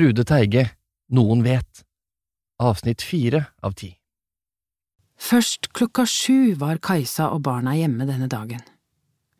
[0.00, 0.62] Trude Teige,
[1.12, 1.82] Noen vet,
[2.56, 3.90] avsnitt fire av ti.
[5.20, 8.62] Først klokka sju var Kajsa og barna hjemme denne dagen.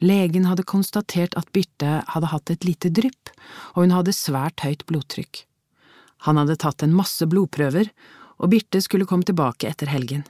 [0.05, 3.33] Legen hadde konstatert at Birte hadde hatt et lite drypp,
[3.73, 5.47] og hun hadde svært høyt blodtrykk.
[6.29, 7.89] Han hadde tatt en masse blodprøver,
[8.37, 10.27] og Birte skulle komme tilbake etter helgen.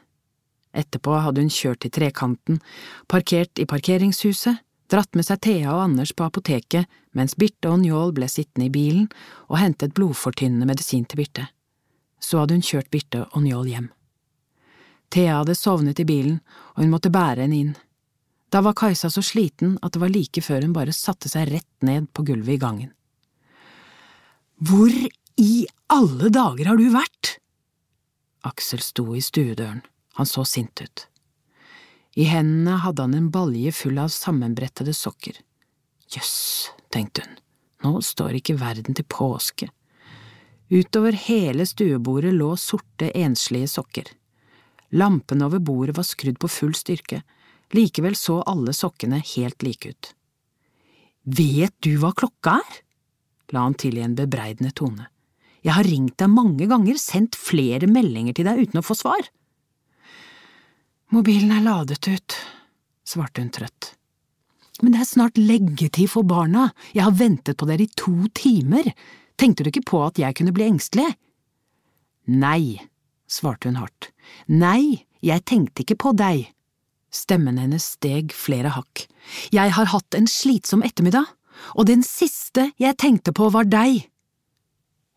[0.70, 2.62] Etterpå hadde hun kjørt til Trekanten,
[3.10, 8.12] parkert i parkeringshuset, dratt med seg Thea og Anders på apoteket mens Birte og Njål
[8.16, 9.08] ble sittende i bilen
[9.48, 11.48] og hentet blodfortynnende medisin til Birte.
[12.20, 13.88] Så hadde hun kjørt Birte og Njål hjem.
[15.10, 16.38] Thea hadde sovnet i bilen,
[16.76, 17.72] og hun måtte bære henne inn.
[18.50, 21.86] Da var Kajsa så sliten at det var like før hun bare satte seg rett
[21.86, 22.92] ned på gulvet i gangen.
[24.60, 24.90] Hvor
[25.40, 25.52] i
[25.90, 27.36] alle dager har du vært?
[28.46, 29.82] Aksel sto i stuedøren,
[30.18, 31.06] han så sint ut.
[32.20, 35.38] I hendene hadde han en balje full av sammenbrettede sokker.
[36.12, 37.36] Jøss, tenkte hun,
[37.86, 39.70] nå står ikke verden til påske.
[40.70, 44.10] Utover hele stuebordet lå sorte, enslige sokker.
[44.92, 47.22] Lampene over bordet var skrudd på full styrke,
[47.72, 50.12] likevel så alle sokkene helt like ut.
[51.24, 52.78] Vet du hva klokka er?
[53.50, 55.08] la han til i en bebreidende tone.
[55.64, 59.26] Jeg har ringt deg mange ganger, sendt flere meldinger til deg uten å få svar.
[61.10, 62.36] Mobilen er ladet ut,
[63.02, 63.94] svarte hun trøtt.
[64.80, 68.92] Men det er snart leggetid for barna, jeg har ventet på dere i to timer,
[69.34, 71.08] tenkte du ikke på at jeg kunne bli engstelig?
[72.30, 72.78] Nei,
[73.26, 74.12] svarte hun hardt,
[74.46, 76.46] nei, jeg tenkte ikke på deg.
[77.10, 79.08] Stemmen hennes steg flere hakk.
[79.50, 81.26] Jeg har hatt en slitsom ettermiddag,
[81.74, 84.06] og den siste jeg tenkte på var deg.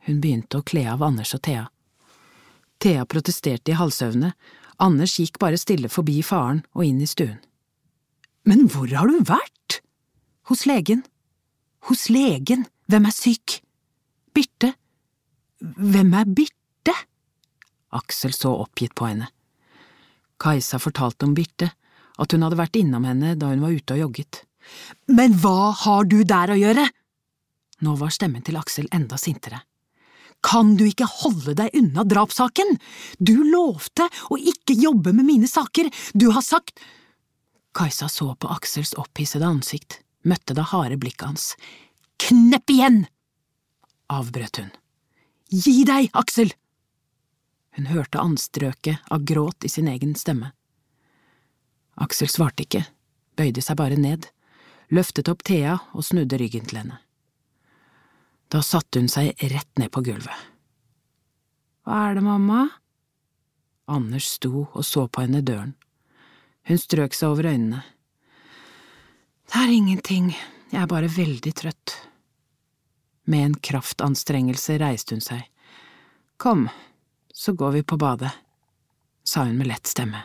[0.09, 1.67] Hun begynte å kle av Anders og Thea.
[2.81, 4.33] Thea protesterte i halvsøvne,
[4.81, 7.39] Anders gikk bare stille forbi faren og inn i stuen.
[8.47, 9.81] Men hvor har du vært?
[10.49, 11.03] Hos legen.
[11.87, 13.59] Hos legen, hvem er syk?
[14.35, 14.73] Birte.
[15.61, 16.95] Hvem er Birte?
[17.93, 19.29] Aksel så oppgitt på henne.
[20.41, 21.69] Kajsa fortalte om Birte,
[22.19, 24.43] at hun hadde vært innom henne da hun var ute og jogget.
[25.07, 26.87] Men hva har du der å gjøre?
[27.83, 29.61] Nå var stemmen til Aksel enda sintere.
[30.43, 32.75] Kan du ikke holde deg unna drapssaken?
[33.17, 36.75] Du lovte å ikke jobbe med mine saker, du har sagt…
[37.73, 41.47] Kajsa så på Aksels opphissede ansikt, møtte det harde blikket hans.
[42.21, 43.05] Knepp igjen!
[44.13, 44.69] avbrøt hun.
[45.49, 46.53] Gi deg, Aksel!
[47.73, 50.51] Hun hørte anstrøket av gråt i sin egen stemme.
[51.97, 52.83] Aksel svarte ikke,
[53.37, 54.27] bøyde seg bare ned,
[54.93, 57.02] løftet opp Thea og snudde ryggen til henne.
[58.51, 60.49] Da satte hun seg rett ned på gulvet.
[61.83, 62.67] Hva er det, mamma?
[63.91, 65.73] Anders sto og så på henne i døren.
[66.63, 67.81] Hun strøk seg over øynene.
[69.51, 70.29] Det er ingenting,
[70.71, 71.95] jeg er bare veldig trøtt.
[73.27, 75.43] Med en kraftanstrengelse reiste hun seg.
[76.39, 76.69] Kom,
[77.33, 78.31] så går vi på badet,
[79.23, 80.23] sa hun med lett stemme.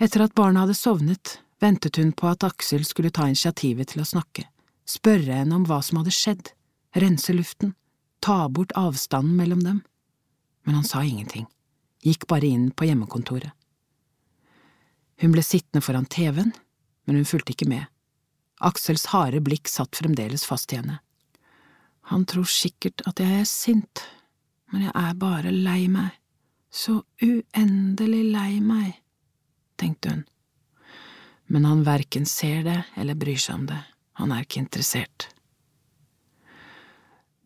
[0.00, 4.08] Etter at barna hadde sovnet, ventet hun på at Aksel skulle ta initiativet til å
[4.08, 4.46] snakke,
[4.88, 6.52] spørre henne om hva som hadde skjedd,
[6.96, 7.74] rense luften,
[8.20, 9.80] ta bort avstanden mellom dem.
[10.62, 11.46] Men han sa ingenting,
[12.02, 13.52] gikk bare inn på hjemmekontoret.
[15.20, 16.52] Hun ble sittende foran TV-en,
[17.04, 17.84] men hun fulgte ikke med.
[18.60, 21.00] Aksels harde blikk satt fremdeles fast i henne.
[22.12, 24.04] Han tror sikkert at jeg er sint,
[24.72, 26.16] men jeg er bare lei meg,
[26.70, 28.94] så uendelig lei meg,
[29.80, 30.24] tenkte hun.
[31.50, 33.80] Men han verken ser det eller bryr seg om det,
[34.20, 35.28] han er ikke interessert.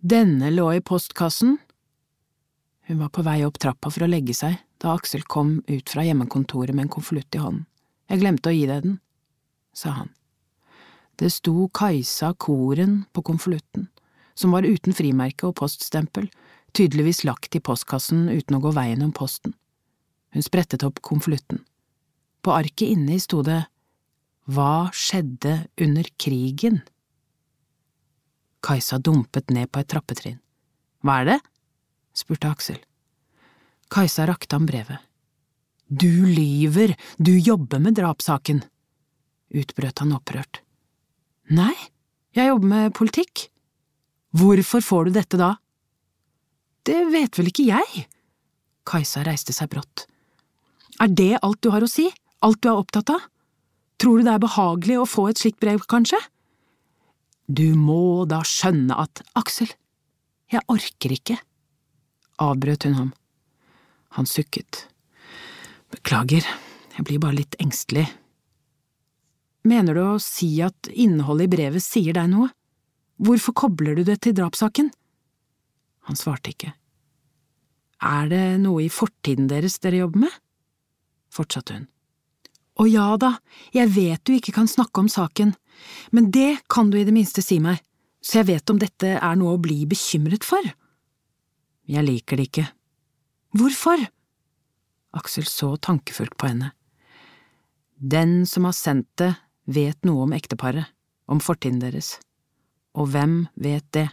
[0.05, 1.55] Denne lå i postkassen.
[2.85, 6.05] Hun var på vei opp trappa for å legge seg da Aksel kom ut fra
[6.05, 7.63] hjemmekontoret med en konvolutt i hånden.
[8.13, 8.99] Jeg glemte å gi deg den,
[9.73, 10.13] sa han.
[11.17, 13.89] Det sto Kajsa Koren på konvolutten,
[14.37, 16.29] som var uten frimerke og poststempel,
[16.77, 19.57] tydeligvis lagt i postkassen uten å gå veien om posten.
[20.37, 21.65] Hun sprettet opp konvolutten.
[22.45, 23.63] På arket inni sto det
[24.53, 26.83] Hva skjedde under krigen?
[28.65, 30.41] Kajsa dumpet ned på et trappetrinn.
[31.05, 31.41] Hva er det?
[32.17, 32.79] spurte Aksel.
[33.93, 35.03] Kajsa rakte ham brevet.
[35.89, 38.63] Du lyver, du jobber med drapssaken,
[39.53, 40.63] utbrøt han opprørt.
[41.53, 41.75] Nei,
[42.33, 43.51] jeg jobber med politikk.
[44.35, 45.53] Hvorfor får du dette da?
[46.89, 48.07] Det vet vel ikke jeg.
[48.89, 50.07] Kajsa reiste seg brått.
[51.05, 52.09] Er det alt du har å si,
[52.41, 53.29] alt du er opptatt av?
[54.01, 56.19] Tror du det er behagelig å få et slikt brev, kanskje?
[57.47, 59.23] Du må da skjønne at…
[59.37, 59.69] Aksel,
[60.53, 61.37] jeg orker ikke,
[62.41, 63.11] avbrøt hun ham.
[64.17, 64.85] Han sukket.
[65.93, 66.47] Beklager,
[66.95, 68.07] jeg blir bare litt engstelig.
[69.65, 72.51] Mener du å si at innholdet i brevet sier deg noe?
[73.25, 74.91] Hvorfor kobler du det til drapssaken?
[76.09, 76.75] Han svarte ikke.
[78.05, 80.41] Er det noe i fortiden deres dere jobber med?
[81.35, 81.87] fortsatte hun.
[82.79, 83.37] Å ja da,
[83.75, 85.55] jeg vet du ikke kan snakke om saken,
[86.15, 87.81] men det kan du i det minste si meg,
[88.25, 90.65] så jeg vet om dette er noe å bli bekymret for.
[91.85, 92.67] Jeg liker det ikke.
[93.55, 94.01] Hvorfor?
[95.15, 96.73] Aksel så tankefullt på henne.
[97.95, 99.35] Den som har sendt det,
[99.65, 100.91] vet noe om ekteparet,
[101.31, 102.17] om fortiden deres.
[102.99, 104.09] Og hvem vet det?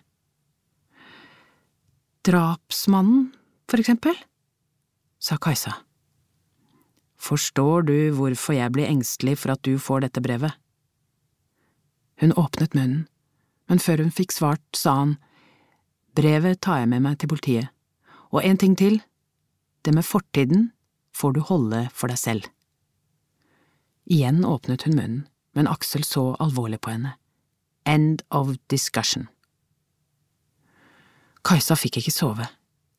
[2.28, 3.32] Drapsmannen,
[3.72, 4.16] for eksempel,
[5.22, 5.74] sa Kajsa.
[7.22, 10.54] Forstår du hvorfor jeg blir engstelig for at du får dette brevet?
[12.22, 13.08] Hun åpnet munnen,
[13.66, 15.16] men før hun fikk svart, sa han,
[16.14, 17.72] brevet tar jeg med meg til politiet,
[18.30, 19.00] og en ting til,
[19.82, 20.70] det med fortiden
[21.18, 22.46] får du holde for deg selv.
[24.06, 25.22] Igjen åpnet hun munnen,
[25.58, 27.16] men Aksel så alvorlig på henne.
[27.90, 29.28] End of discussion.
[31.42, 32.46] Kajsa fikk ikke sove,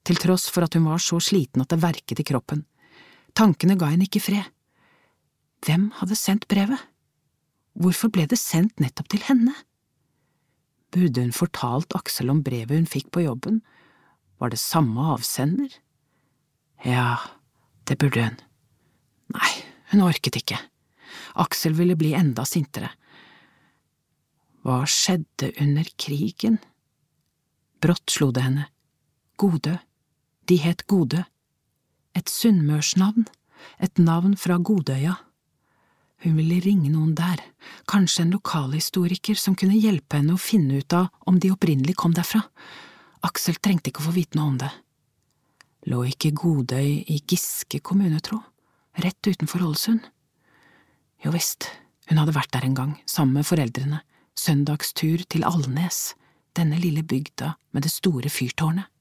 [0.02, 2.64] til tross for at hun var så sliten at det verket i kroppen.
[3.38, 4.50] Tankene ga henne ikke fred.
[5.62, 6.80] Hvem hadde sendt brevet?
[7.78, 9.54] Hvorfor ble det sendt nettopp til henne?
[10.92, 13.62] Burde hun fortalt Aksel om brevet hun fikk på jobben,
[14.42, 15.70] var det samme avsender?
[16.84, 17.16] Ja,
[17.86, 18.38] det burde hun.
[19.32, 19.52] Nei,
[19.92, 20.58] hun orket ikke.
[21.38, 22.90] Aksel ville bli enda sintere.
[24.66, 26.58] Hva skjedde under krigen?
[27.82, 28.66] Brått slo det henne.
[29.38, 29.78] Godø.
[30.50, 31.22] De het Godø.
[32.18, 33.24] Et sunnmørsnavn,
[33.80, 35.16] et navn fra Godøya.
[36.22, 37.40] Hun ville ringe noen der,
[37.90, 42.14] kanskje en lokalhistoriker som kunne hjelpe henne å finne ut av om de opprinnelig kom
[42.14, 42.44] derfra.
[43.26, 44.70] Aksel trengte ikke å få vite noe om det.
[45.90, 48.38] Lå ikke Godøy i Giske kommune, tro,
[49.02, 50.06] rett utenfor Ålesund?
[51.26, 51.66] Jo visst,
[52.06, 54.02] hun hadde vært der en gang, sammen med foreldrene,
[54.38, 56.12] søndagstur til Alnes,
[56.54, 58.91] denne lille bygda med det store fyrtårnet.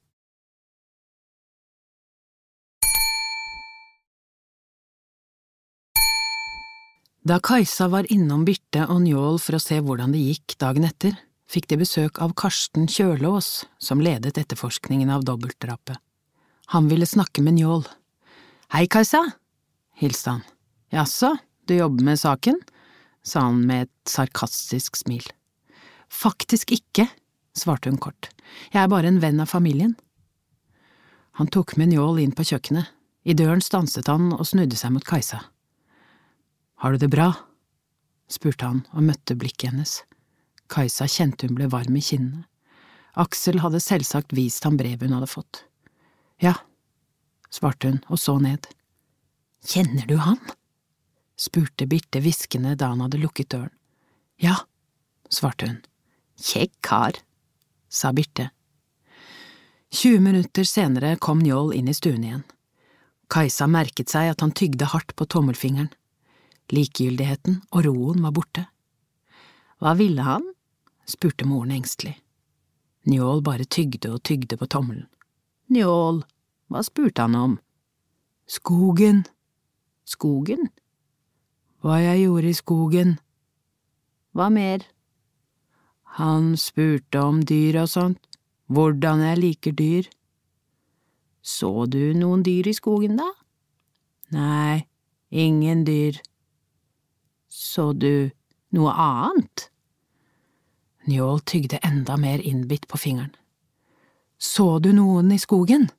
[7.22, 11.12] Da Kajsa var innom Birte og Njål for å se hvordan det gikk dagen etter,
[11.46, 16.00] fikk de besøk av Karsten Kjølås, som ledet etterforskningen av dobbeltdrapet.
[16.74, 17.84] Han ville snakke med Njål.
[18.74, 19.20] Hei, Kajsa,
[20.02, 20.42] hilste han.
[20.90, 21.36] Jaså,
[21.70, 22.58] du jobber med saken?
[23.22, 25.22] sa han med et sarkastisk smil.
[26.10, 27.06] Faktisk ikke,
[27.54, 28.32] svarte hun kort,
[28.74, 29.94] jeg er bare en venn av familien.
[31.38, 32.90] Han tok med Njål inn på kjøkkenet.
[33.22, 35.44] I døren stanset han og snudde seg mot Kajsa.
[36.82, 37.28] Har du det bra?
[38.26, 39.90] spurte han og møtte blikket hennes.
[40.66, 42.42] Kajsa kjente hun ble varm i kinnene.
[43.22, 45.60] Aksel hadde selvsagt vist ham brevet hun hadde fått.
[46.42, 46.56] Ja,
[47.54, 48.66] svarte hun og så ned.
[49.62, 50.40] Kjenner du han?
[51.38, 53.70] spurte Birte hviskende da han hadde lukket døren.
[54.42, 54.58] Ja,
[55.30, 55.80] svarte hun.
[56.34, 57.22] Kjekk kar,
[57.86, 58.50] sa Birte.
[59.94, 62.46] 20 minutter senere kom Njål inn i stuen igjen.
[63.30, 65.94] Kajsa merket seg at han tygde hardt på tommelfingeren.
[66.72, 68.66] Likegyldigheten og roen var borte.
[69.82, 70.46] Hva ville han?
[71.08, 72.14] spurte moren engstelig.
[73.04, 75.08] Njål bare tygde og tygde på tommelen.
[75.72, 76.22] Njål,
[76.70, 77.58] hva spurte han om?
[78.46, 79.24] Skogen.
[80.08, 80.70] Skogen?
[81.82, 83.14] Hva jeg gjorde i skogen.
[84.32, 84.86] Hva mer?
[86.16, 88.20] Han spurte om dyr og sånt,
[88.72, 90.08] hvordan jeg liker dyr.
[91.42, 93.28] Så du noen dyr i skogen, da?
[94.32, 94.86] Nei,
[95.28, 96.20] ingen dyr.
[97.52, 98.30] Så du
[98.72, 99.66] noe annet?
[101.04, 103.34] Njål tygde enda mer innbitt på fingeren.
[104.38, 105.90] Så du noen i skogen?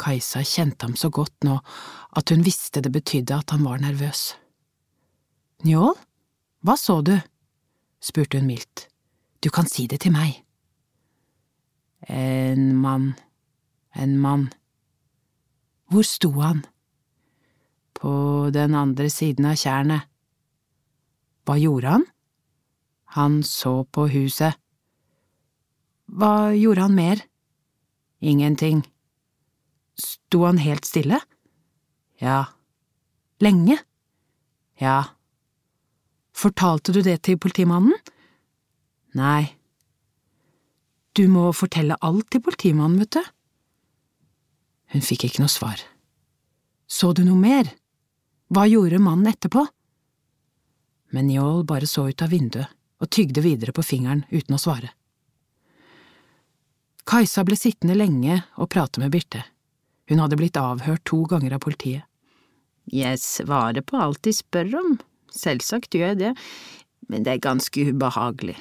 [0.00, 1.56] Kajsa kjente ham så godt nå
[2.16, 4.34] at hun visste det betydde at han var nervøs.
[5.64, 5.96] Njål,
[6.60, 7.16] hva så du?
[8.00, 8.84] spurte hun mildt.
[9.40, 10.42] Du kan si det til meg.
[12.04, 13.14] En mann,
[13.96, 14.50] en mann.
[15.88, 16.66] Hvor sto han?
[17.96, 18.12] På
[18.52, 20.09] den andre siden av tjernet.
[21.50, 22.02] Hva gjorde han?
[23.18, 24.54] Han så på huset.
[26.06, 27.22] Hva gjorde han mer?
[28.22, 28.84] Ingenting.
[29.98, 31.18] Sto han helt stille?
[32.22, 32.44] Ja.
[33.42, 33.80] Lenge?
[34.78, 35.00] Ja.
[36.30, 37.98] Fortalte du det til politimannen?
[39.18, 39.50] Nei.
[41.18, 43.26] Du må fortelle alt til politimannen, vet du.
[44.94, 45.82] Hun fikk ikke noe svar.
[46.86, 47.74] Så du noe mer?
[48.54, 49.66] Hva gjorde mannen etterpå?
[51.10, 54.92] Men Njål bare så ut av vinduet og tygde videre på fingeren uten å svare.
[57.08, 59.42] Kajsa ble sittende lenge og prate med Birte.
[60.10, 62.04] Hun hadde blitt avhørt to ganger av politiet.
[62.90, 64.98] Jeg svarer på alt de spør om,
[65.34, 66.32] selvsagt gjør jeg det,
[67.10, 68.56] men det er ganske ubehagelig.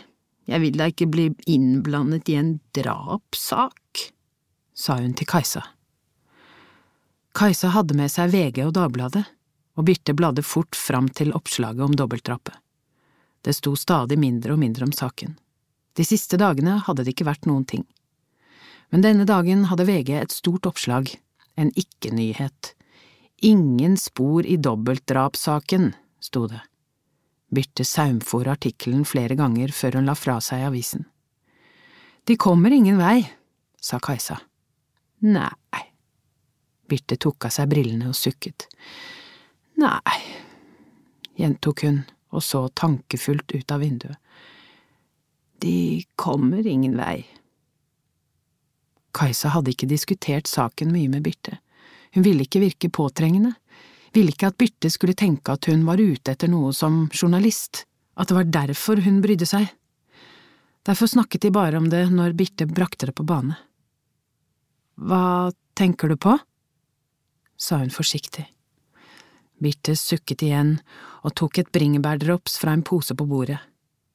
[0.50, 4.10] Jeg vil da ikke bli innblandet i en drapssak.
[4.74, 5.62] sa hun til Kajsa.
[7.36, 9.26] Kajsa hadde med seg VG og Dagbladet,
[9.80, 12.58] og Birte bladde fort fram til oppslaget om dobbeltdrapet.
[13.42, 15.38] Det sto stadig mindre og mindre om saken.
[15.96, 17.86] De siste dagene hadde det ikke vært noen ting.
[18.92, 21.14] Men denne dagen hadde VG et stort oppslag,
[21.56, 22.74] en ikke-nyhet.
[23.48, 26.60] Ingen spor i dobbeltdrapssaken, sto det.
[27.50, 31.08] Birte saumfor artikkelen flere ganger før hun la fra seg avisen.
[32.28, 33.24] De kommer ingen vei,
[33.82, 34.42] sa Kajsa.
[35.24, 35.86] Nei.
[36.90, 38.68] Birte tok av seg brillene og sukket.
[39.80, 40.20] Nei,
[41.40, 42.02] gjentok hun
[42.36, 44.18] og så tankefullt ut av vinduet.
[45.60, 47.24] De kommer ingen vei.
[49.16, 51.58] Kajsa hadde ikke diskutert saken mye med Birte.
[52.16, 53.54] Hun ville ikke virke påtrengende,
[54.16, 57.86] ville ikke at Birte skulle tenke at hun var ute etter noe som journalist,
[58.20, 59.68] at det var derfor hun brydde seg.
[60.88, 63.58] Derfor snakket de bare om det når Birte brakte det på bane.
[65.00, 66.38] Hva tenker du på?
[67.60, 68.46] sa hun forsiktig.
[69.60, 70.78] Birte sukket igjen
[71.28, 73.60] og tok et bringebærdrops fra en pose på bordet.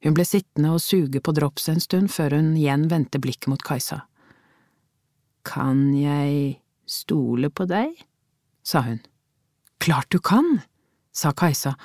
[0.05, 3.61] Hun ble sittende og suge på dropset en stund før hun igjen vendte blikket mot
[3.65, 4.03] Kajsa.
[5.45, 7.93] Kan jeg stole på deg?
[8.65, 8.99] sa hun.
[9.81, 10.61] Klart du kan,
[11.13, 11.75] sa Kajsa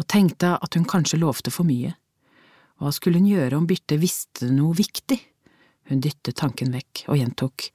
[0.00, 1.92] og tenkte at hun kanskje lovte for mye.
[2.80, 5.20] Hva skulle hun gjøre om Birte visste noe viktig?
[5.90, 7.68] Hun dyttet tanken vekk og gjentok.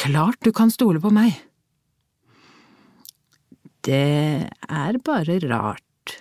[0.00, 1.34] Klart du kan stole på meg.
[3.86, 6.16] Det er bare rart.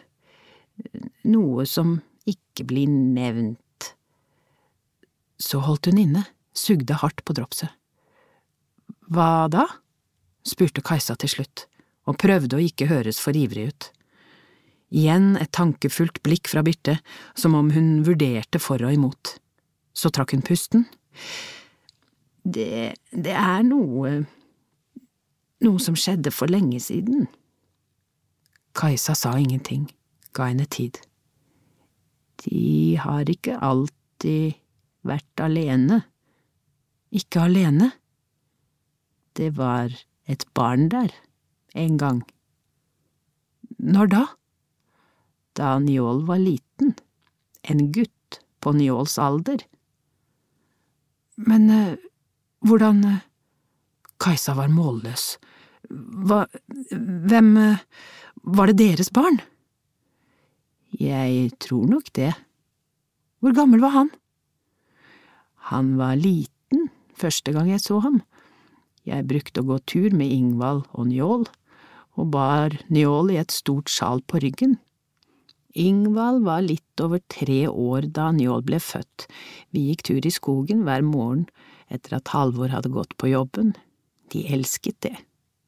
[1.27, 1.97] Noe som
[2.29, 3.91] ikke blir nevnt.
[5.39, 6.23] Så holdt hun inne,
[6.55, 7.71] sugde hardt på dropset.
[9.09, 9.65] Hva da?
[10.47, 11.65] spurte Kajsa til slutt,
[12.07, 13.89] og prøvde å ikke høres for ivrig ut.
[14.89, 16.97] Igjen et tankefullt blikk fra Birte,
[17.37, 19.35] som om hun vurderte for og imot.
[19.93, 20.87] Så trakk hun pusten.
[22.43, 22.95] Det…
[23.11, 24.23] det er noe…
[25.65, 27.27] noe som skjedde for lenge siden.
[28.77, 29.89] Kajsa sa ingenting,
[30.33, 30.99] ga henne tid.
[32.43, 34.59] De har ikke alltid
[35.07, 36.03] vært alene.
[37.11, 37.91] Ikke alene?
[39.35, 39.91] Det var
[40.29, 41.11] et barn der,
[41.73, 42.21] en gang.
[43.79, 44.23] Når da?
[45.57, 46.93] Da Njål var liten,
[47.63, 49.63] en gutt på Njåls alder.
[51.39, 51.97] Men eh,
[52.67, 53.25] hvordan eh,
[54.19, 55.33] Kajsa var målløs.
[55.89, 56.45] Hva…
[56.91, 57.55] hvem…
[58.49, 59.37] Var det deres barn?
[60.97, 62.31] Jeg tror nok det.
[63.39, 64.09] Hvor gammel var han?
[65.69, 68.23] Han var liten første gang jeg så ham.
[69.05, 71.45] Jeg brukte å gå tur med Ingvald og Njål,
[72.17, 74.79] og bar Njål i et stort sjal på ryggen.
[75.77, 79.27] Ingvald var litt over tre år da Njål ble født,
[79.69, 81.45] vi gikk tur i skogen hver morgen
[81.93, 83.75] etter at Halvor hadde gått på jobben.
[84.33, 85.13] De elsket det,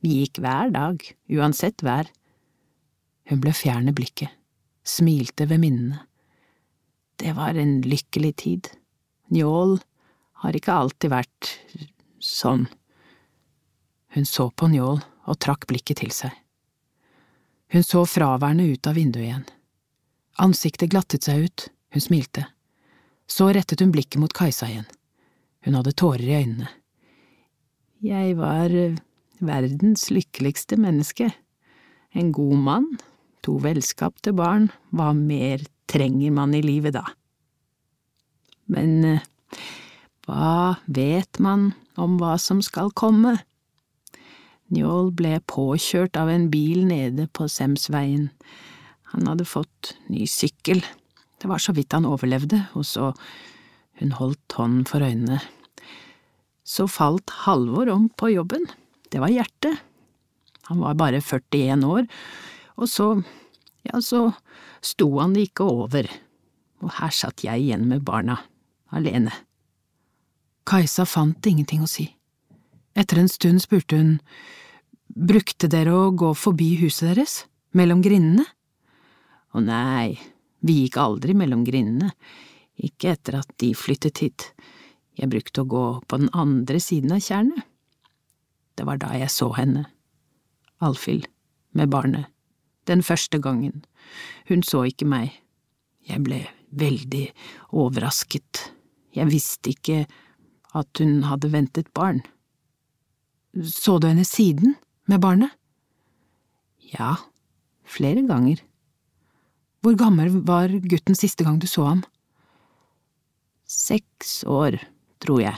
[0.01, 2.09] vi gikk hver dag, uansett vær.
[3.29, 4.31] Hun ble fjern i blikket,
[4.83, 6.01] smilte ved minnene.
[7.21, 8.69] Det var en lykkelig tid.
[9.29, 9.77] Njål
[10.41, 11.51] har ikke alltid vært
[12.19, 12.65] sånn.
[14.15, 16.33] Hun så på Njål og trakk blikket til seg.
[17.71, 19.45] Hun så fraværende ut av vinduet igjen.
[20.41, 22.47] Ansiktet glattet seg ut, hun smilte.
[23.29, 24.89] Så rettet hun blikket mot Kajsa igjen.
[25.63, 26.67] Hun hadde tårer i øynene.
[28.01, 28.97] Jeg var eh,
[29.39, 31.29] verdens lykkeligste menneske.
[32.17, 32.87] En god mann,
[33.45, 37.05] to velskapte barn, hva mer trenger man i livet da?
[38.71, 39.29] Men eh,
[40.27, 43.37] hva vet man om hva som skal komme?
[44.71, 48.29] Njål ble påkjørt av en bil nede på Semsveien.
[49.11, 50.79] Han hadde fått ny sykkel.
[51.41, 53.11] Det var så vidt han overlevde, og så…
[54.01, 55.37] Hun holdt hånden for øynene.
[56.65, 58.63] Så falt Halvor om på jobben.
[59.13, 59.77] Det var hjertet.
[60.71, 62.07] Han var bare 41 år,
[62.81, 63.07] og så…
[63.87, 64.31] ja, så
[64.81, 66.09] sto han det ikke over.
[66.81, 68.39] Og her satt jeg igjen med barna,
[68.89, 69.33] alene.
[70.65, 72.07] Kajsa fant ingenting å si.
[72.97, 74.17] Etter en stund spurte hun
[75.11, 77.33] Brukte dere å gå forbi huset deres,
[77.75, 78.45] mellom grindene?
[79.51, 80.15] Å nei,
[80.63, 82.13] vi gikk aldri mellom grindene,
[82.79, 84.45] ikke etter at de flyttet hit,
[85.19, 87.65] jeg brukte å gå på den andre siden av tjernet.
[88.79, 89.83] Det var da jeg så henne,
[90.79, 91.27] Alfhild,
[91.75, 92.31] med barnet,
[92.87, 93.83] den første gangen,
[94.49, 95.35] hun så ikke meg,
[96.07, 97.27] jeg ble veldig
[97.71, 98.71] overrasket,
[99.15, 100.05] jeg visste ikke
[100.73, 102.23] at hun hadde ventet barn.
[103.51, 104.77] Så du henne siden?
[105.11, 105.51] med barnet?
[106.93, 107.15] Ja,
[107.83, 108.61] flere ganger.
[109.81, 112.03] Hvor gammel var gutten siste gang du så ham?
[113.65, 114.77] Seks år,
[115.23, 115.57] tror jeg.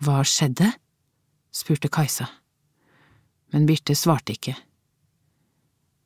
[0.00, 0.72] Hva skjedde?
[1.50, 2.28] spurte Kajsa,
[3.52, 4.54] men Birte svarte ikke.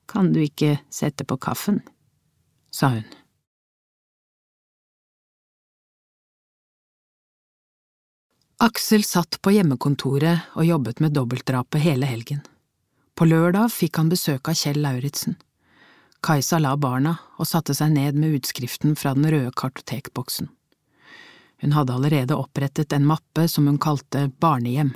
[0.07, 1.83] Kan du ikke sette på kaffen?
[2.75, 3.05] sa hun.
[8.65, 12.41] Aksel satt på hjemmekontoret og jobbet med dobbeltdrapet hele helgen.
[13.15, 15.37] På lørdag fikk han besøk av Kjell Lauritzen.
[16.25, 20.49] Kajsa la barna og satte seg ned med utskriften fra den røde kartotekboksen.
[21.63, 24.95] Hun hadde allerede opprettet en mappe som hun kalte Barnehjem.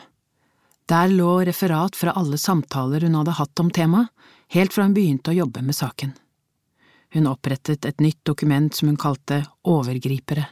[0.89, 4.09] Der lå referat fra alle samtaler hun hadde hatt om temaet,
[4.55, 6.15] helt fra hun begynte å jobbe med saken.
[7.15, 10.45] Hun opprettet et nytt dokument som hun kalte Overgripere.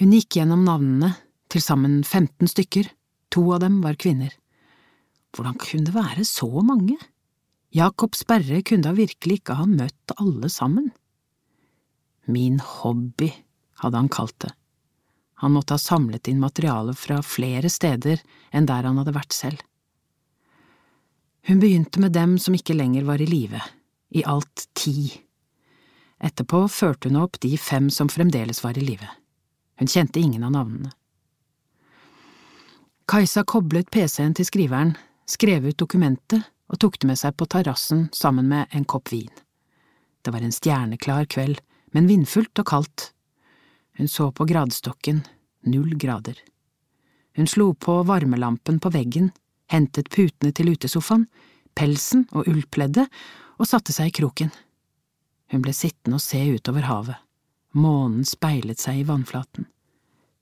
[0.00, 1.14] Hun gikk gjennom navnene,
[1.46, 2.88] til sammen 15 stykker,
[3.30, 4.32] to av dem var kvinner.
[5.36, 6.96] Hvordan kunne det være så mange?
[7.74, 10.90] Jacob Sperre kunne da virkelig ikke ha møtt alle sammen.
[12.26, 13.30] Min hobby,
[13.82, 14.52] hadde han kalt det.
[15.44, 18.22] Han måtte ha samlet inn materiale fra flere steder
[18.56, 19.60] enn der han hadde vært selv.
[21.46, 23.60] Hun begynte med dem som ikke lenger var i live,
[24.10, 25.12] i alt ti.
[26.18, 29.06] Etterpå førte hun opp de fem som fremdeles var i live.
[29.78, 30.90] Hun kjente ingen av navnene.
[33.06, 38.08] Kajsa koblet PC-en til skriveren, skrev ut dokumentet og tok det med seg på terrassen
[38.10, 39.30] sammen med en kopp vin.
[40.26, 41.62] Det var en stjerneklar kveld,
[41.94, 43.10] men vindfullt og kaldt.
[43.94, 45.22] Hun så på gradestokken,
[45.62, 46.34] null grader.
[47.38, 49.30] Hun slo på varmelampen på veggen,
[49.72, 51.26] hentet putene til utesofaen,
[51.76, 53.06] pelsen og ullpleddet
[53.58, 54.50] og satte seg i kroken.
[55.52, 57.18] Hun ble sittende og se utover havet.
[57.76, 59.68] Månen speilet seg i vannflaten.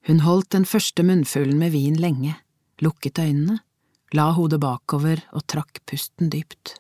[0.07, 2.37] Hun holdt den første munnfullen med vin lenge,
[2.85, 3.59] lukket øynene,
[4.15, 6.77] la hodet bakover og trakk pusten dypt.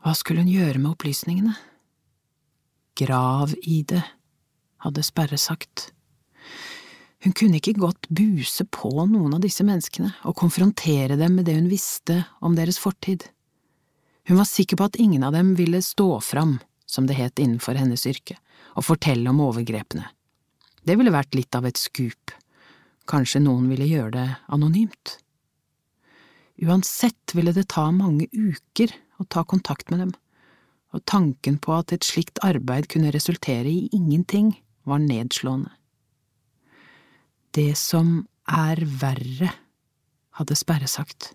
[0.00, 1.56] Hva skulle hun gjøre med opplysningene?
[2.98, 4.02] Grav i det,
[4.82, 5.90] hadde Sperre sagt.
[7.24, 11.56] Hun kunne ikke godt buse på noen av disse menneskene og konfrontere dem med det
[11.56, 13.26] hun visste om deres fortid.
[14.28, 17.78] Hun var sikker på at ingen av dem ville stå fram, som det het innenfor
[17.80, 18.36] hennes yrke,
[18.76, 20.06] og fortelle om overgrepene.
[20.86, 22.34] Det ville vært litt av et skup.
[23.08, 25.16] Kanskje noen ville gjøre det anonymt.
[26.62, 30.14] Uansett ville det ta mange uker å ta kontakt med dem,
[30.94, 34.54] og tanken på at et slikt arbeid kunne resultere i ingenting,
[34.88, 35.72] var nedslående.
[37.54, 39.50] Det som er verre,
[40.38, 41.32] hadde Sperre sagt.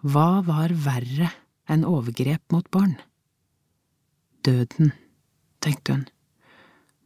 [0.00, 1.28] Hva var verre
[1.70, 2.96] enn overgrep mot barn?
[4.44, 4.94] Døden,
[5.60, 6.06] tenkte hun.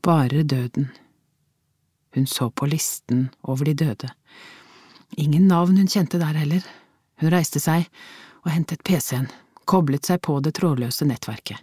[0.04, 0.92] Bare døden.
[2.14, 4.12] Hun så på listen over de døde.
[5.18, 6.62] Ingen navn hun kjente der heller.
[7.18, 7.88] Hun reiste seg
[8.44, 9.26] og hentet PC-en,
[9.66, 11.58] koblet seg på det trådløse nettverket.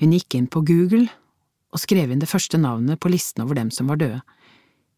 [0.00, 1.06] Hun gikk inn på Google
[1.72, 4.22] og skrev inn det første navnet på listen over dem som var døde.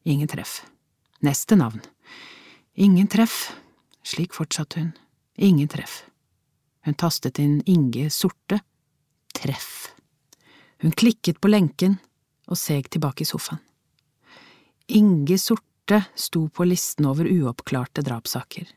[0.04, 0.66] Ingen treff.
[1.20, 1.80] Neste navn.
[2.74, 3.52] Ingen treff.
[4.02, 4.92] Slik fortsatte hun.
[5.36, 6.04] Ingen treff.
[6.84, 8.60] Hun tastet inn Inge Sorte.
[9.34, 9.94] Treff.
[10.82, 11.96] Hun klikket på lenken
[12.44, 13.62] og seg tilbake i sofaen.
[14.92, 18.68] Inge Sorte sto på listen over uoppklarte drapssaker.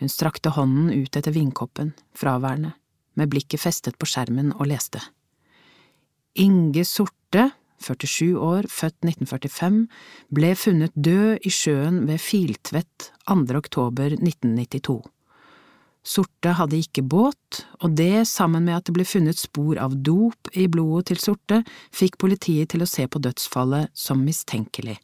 [0.00, 2.72] Hun strakte hånden ut etter vindkoppen, fraværende,
[3.18, 5.02] med blikket festet på skjermen og leste.
[6.38, 7.50] Inge Sorte,
[7.82, 9.84] 47 år, født 1945,
[10.34, 13.38] ble funnet død i sjøen ved Filtvet 2.
[13.58, 15.00] oktober 1992.
[16.08, 20.48] Sorte hadde ikke båt, og det, sammen med at det ble funnet spor av dop
[20.56, 21.62] i blodet til Sorte,
[21.92, 24.96] fikk politiet til å se på dødsfallet som mistenkelig.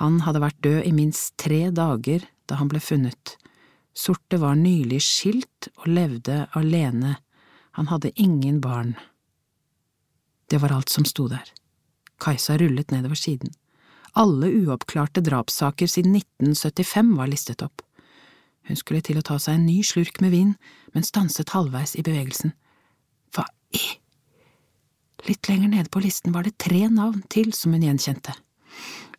[0.00, 3.36] Han hadde vært død i minst tre dager da han ble funnet.
[3.92, 7.16] Sorte var nylig skilt og levde alene,
[7.76, 8.94] han hadde ingen barn.
[10.48, 11.44] Det var alt som sto der.
[12.22, 13.50] Kajsa rullet nedover siden.
[14.14, 17.82] Alle uoppklarte drapssaker siden 1975 var listet opp.
[18.68, 20.52] Hun skulle til å ta seg en ny slurk med vin,
[20.94, 22.54] men stanset halvveis i bevegelsen.
[23.34, 23.82] Hva i…
[25.26, 28.34] Litt lenger nede på listen var det tre navn til som hun gjenkjente.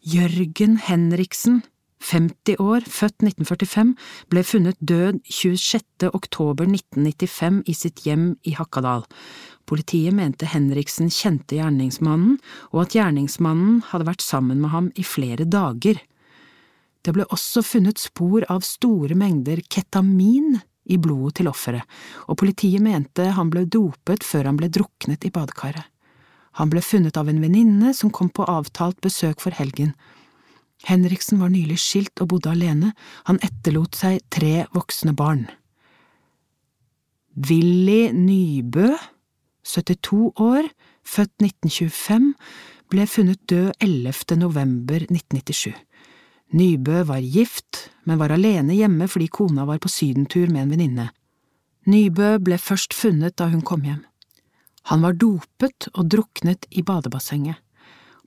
[0.03, 1.61] Jørgen Henriksen,
[2.03, 3.93] 50 år, født 1945,
[4.31, 6.09] ble funnet død 26.
[6.11, 9.05] oktober 1995 i sitt hjem i Hakadal.
[9.69, 12.39] Politiet mente Henriksen kjente gjerningsmannen,
[12.73, 16.01] og at gjerningsmannen hadde vært sammen med ham i flere dager.
[17.03, 21.87] Det ble også funnet spor av store mengder ketamin i blodet til offeret,
[22.27, 25.87] og politiet mente han ble dopet før han ble druknet i badekaret.
[26.59, 29.95] Han ble funnet av en venninne som kom på avtalt besøk for helgen.
[30.85, 32.91] Henriksen var nylig skilt og bodde alene,
[33.25, 35.47] han etterlot seg tre voksne barn.
[37.33, 38.91] Willy Nybø
[39.63, 40.69] 72 år,
[41.03, 42.33] født 1925,
[42.91, 44.37] ble funnet død 11.
[44.37, 45.73] november 1997.
[46.53, 51.07] Nybø var gift, men var alene hjemme fordi kona var på sydentur med en venninne.
[51.89, 54.03] Nybø ble først funnet da hun kom hjem.
[54.91, 57.57] Han var dopet og druknet i badebassenget.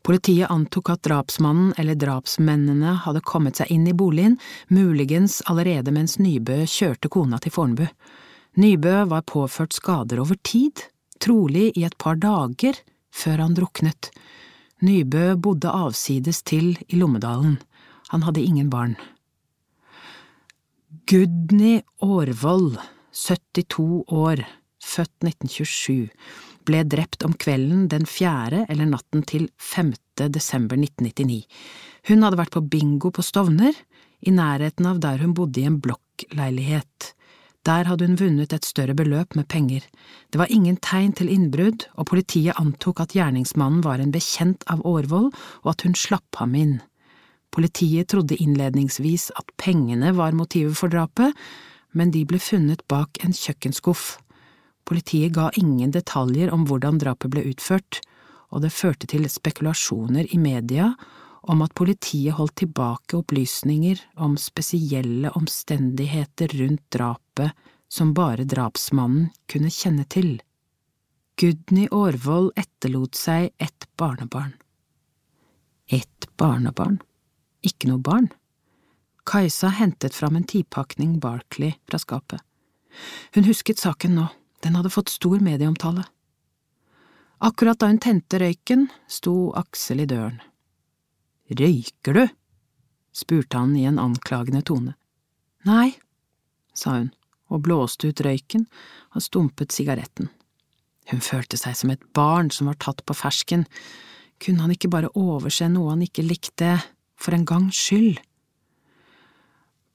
[0.07, 4.37] Politiet antok at drapsmannen eller drapsmennene hadde kommet seg inn i boligen,
[4.71, 7.89] muligens allerede mens Nybø kjørte kona til Fornebu.
[8.57, 10.85] Nybø var påført skader over tid,
[11.23, 12.79] trolig i et par dager
[13.15, 14.11] før han druknet.
[14.85, 17.57] Nybø bodde avsides til i Lommedalen.
[18.13, 18.97] Han hadde ingen barn.
[21.07, 22.77] Gudny Aarvold,
[23.13, 24.43] 72 år,
[24.83, 26.09] født 1927,
[26.67, 29.95] ble drept om kvelden den fjerde eller natten til 5.
[30.35, 31.45] desember 1999.
[32.11, 33.75] Hun hadde vært på bingo på Stovner,
[34.27, 37.13] i nærheten av der hun bodde i en blokkleilighet.
[37.67, 39.83] Der hadde hun vunnet et større beløp med penger.
[40.31, 44.85] Det var ingen tegn til innbrudd, og politiet antok at gjerningsmannen var en bekjent av
[44.87, 45.33] Årvoll,
[45.65, 46.77] og at hun slapp ham inn.
[47.51, 51.35] Politiet trodde innledningsvis at pengene var motivet for drapet,
[51.91, 54.21] men de ble funnet bak en kjøkkenskuff.
[54.87, 57.99] Politiet ga ingen detaljer om hvordan drapet ble utført,
[58.55, 60.93] og det førte til spekulasjoner i media
[61.47, 67.53] om at politiet holdt tilbake opplysninger om spesielle omstendigheter rundt drapet
[67.89, 70.41] som bare drapsmannen kunne kjenne til.
[71.37, 74.55] Gudny Aarvold etterlot seg ett barnebarn.
[75.87, 76.99] Ett barnebarn?
[77.63, 78.31] Ikke noe barn?
[79.27, 82.41] Kajsa hentet fram en tipakning Barkley fra skapet.
[83.35, 84.27] Hun husket saken nå.
[84.65, 86.07] Den hadde fått stor medieomtale.
[87.39, 90.41] Akkurat da hun tente røyken, sto Aksel i døren.
[91.51, 92.25] Røyker du?
[93.17, 94.97] spurte han i en anklagende tone.
[95.65, 95.95] Nei,
[96.77, 97.13] sa hun
[97.47, 98.67] og blåste ut røyken
[99.15, 100.29] og stumpet sigaretten.
[101.11, 103.65] Hun følte seg som et barn som var tatt på fersken.
[104.43, 106.75] Kunne han ikke bare overse noe han ikke likte,
[107.17, 108.19] for en gangs skyld?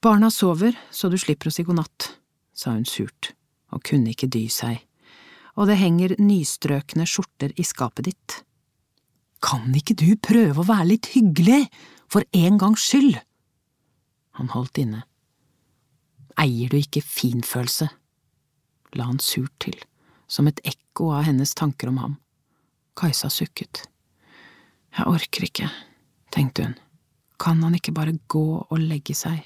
[0.02, 2.08] Barna sover, så du slipper å si god natt,
[2.56, 3.34] sa hun surt
[3.72, 4.80] og kunne ikke dy seg,
[5.56, 8.34] og det henger nystrøkne skjorter i skapet ditt.
[9.42, 11.66] Kan ikke du prøve å være litt hyggelig,
[12.12, 13.16] for en gangs skyld?
[14.36, 15.02] Han holdt inne.
[16.40, 17.88] Eier du ikke finfølelse?
[18.92, 19.76] la han surt til,
[20.28, 22.16] som et ekko av hennes tanker om ham.
[22.98, 23.86] Kajsa sukket.
[24.92, 25.68] Jeg orker ikke,
[26.34, 26.74] tenkte hun,
[27.40, 29.40] kan han ikke bare gå og legge seg?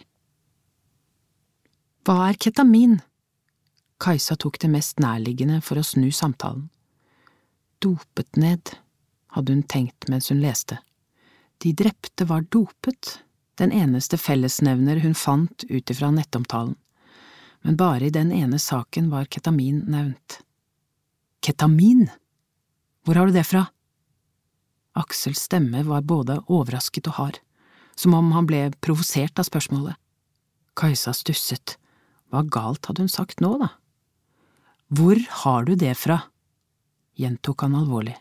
[2.06, 2.98] Hva er ketamin?
[4.02, 6.66] Kajsa tok det mest nærliggende for å snu samtalen.
[7.82, 8.74] Dopet ned,
[9.36, 10.80] hadde hun tenkt mens hun leste.
[11.62, 13.18] De drepte var dopet,
[13.56, 16.74] den eneste fellesnevner hun fant ut ifra nettomtalen,
[17.64, 20.40] men bare i den ene saken var ketamin nevnt.
[21.44, 22.08] Ketamin?
[23.04, 23.66] Hvor har du det fra?
[24.96, 27.40] Aksels stemme var både overrasket og hard,
[27.96, 29.96] som om han ble provosert av spørsmålet.
[30.76, 31.76] Kajsa stusset.
[32.32, 33.70] Hva galt hadde hun sagt nå, da?
[34.92, 36.20] Hvor har du det fra?
[37.16, 38.16] gjentok han alvorlig.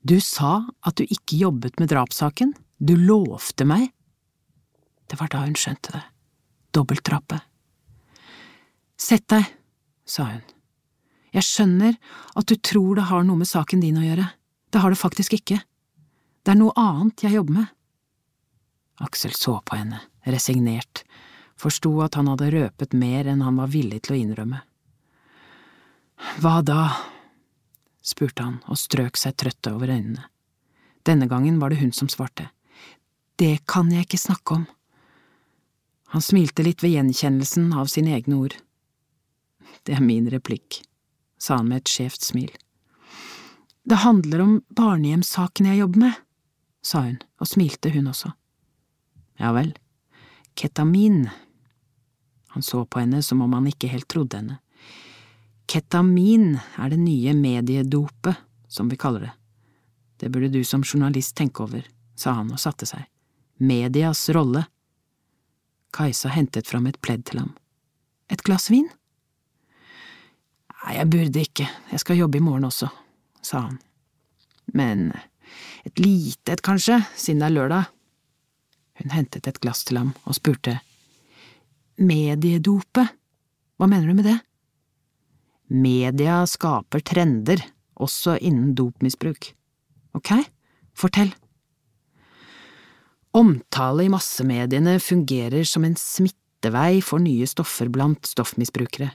[0.00, 3.90] Du sa at du ikke jobbet med drapssaken, du lovte meg.
[5.10, 6.02] Det var da hun skjønte det.
[6.72, 7.44] Dobbeltdrapet.
[9.00, 9.44] Sett deg,
[10.08, 10.44] sa hun.
[11.34, 11.98] Jeg skjønner
[12.38, 14.26] at du tror det har noe med saken din å gjøre.
[14.70, 15.60] Det har det faktisk ikke.
[16.42, 17.68] Det er noe annet jeg jobber med.
[19.00, 21.04] Aksel så på henne, resignert,
[21.60, 24.60] forsto at han hadde røpet mer enn han var villig til å innrømme.
[26.40, 26.82] Hva da?
[28.02, 30.26] Spurte han og strøk seg trøtte over øynene.
[31.06, 32.50] Denne gangen var det hun som svarte.
[33.40, 34.66] Det kan jeg ikke snakke om.
[36.12, 38.56] Han smilte litt ved gjenkjennelsen av sine egne ord.
[39.86, 40.82] Det er min replikk,
[41.40, 42.50] sa han med et skjevt smil.
[43.88, 46.18] Det handler om barnehjemssaken jeg jobber med,
[46.84, 48.32] sa hun, og smilte hun også.
[49.40, 49.72] Ja vel,
[50.58, 51.30] ketamin.
[52.52, 54.58] Han så på henne som om han ikke helt trodde henne.
[55.70, 58.34] Ketamin er det nye mediedopet,
[58.68, 59.32] som vi kaller det.
[60.18, 61.84] Det burde du som journalist tenke over,
[62.18, 63.04] sa han og satte seg.
[63.62, 64.64] Medias rolle.
[65.94, 67.54] Kajsa hentet fram et pledd til ham.
[68.34, 68.88] Et glass vin?
[70.74, 72.90] Nei, jeg burde ikke, jeg skal jobbe i morgen også,
[73.38, 73.78] sa han.
[74.74, 75.12] Men
[75.86, 77.90] et lite et, kanskje, siden det er lørdag.
[78.98, 80.80] Hun hentet et glass til ham og spurte.
[81.94, 83.18] Mediedopet,
[83.78, 84.40] hva mener du med det?
[85.70, 87.62] Media skaper trender,
[88.00, 89.52] også innen dopmisbruk.
[90.18, 90.32] Ok,
[90.98, 91.30] fortell.
[93.36, 99.12] Omtale i massemediene fungerer som en smittevei for nye stoffer blant stoffmisbrukere.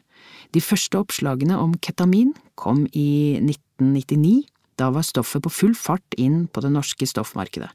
[0.56, 6.48] De første oppslagene om ketamin kom i 1999, Da var stoffet på full fart inn
[6.52, 7.70] på det norske stoffmarkedet.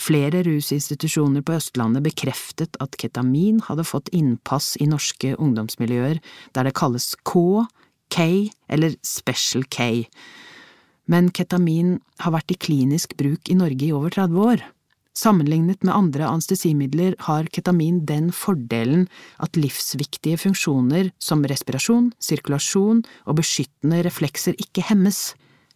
[0.00, 6.22] Flere rusinstitusjoner på Østlandet bekreftet at ketamin hadde fått innpass i norske ungdomsmiljøer
[6.56, 7.66] der det kalles K,
[8.12, 10.06] K eller Special K.
[11.08, 14.64] Men ketamin har vært i klinisk bruk i Norge i over 30 år.
[15.18, 19.08] Sammenlignet med andre anestesimidler har ketamin den fordelen
[19.42, 25.32] at livsviktige funksjoner som respirasjon, sirkulasjon og beskyttende reflekser ikke hemmes.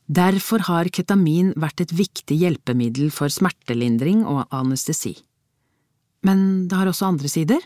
[0.07, 5.17] Derfor har ketamin vært et viktig hjelpemiddel for smertelindring og anestesi.
[6.23, 7.63] Men det har også andre sider.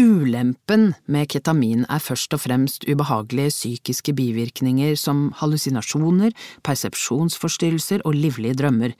[0.00, 6.32] Ulempen med ketamin er først og fremst ubehagelige psykiske bivirkninger som hallusinasjoner,
[6.64, 8.94] persepsjonsforstyrrelser og livlige drømmer,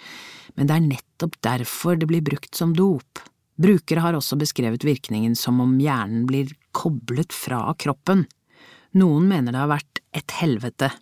[0.57, 3.23] men det er nettopp derfor det blir brukt som dop.
[3.63, 8.27] Brukere har også beskrevet virkningen som om hjernen blir koblet fra kroppen.
[8.93, 10.93] Noen mener det har vært et helvete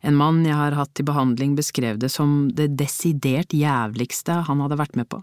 [0.00, 4.78] en mann jeg har hatt til behandling beskrev det som det desidert jævligste han hadde
[4.80, 5.20] vært med på.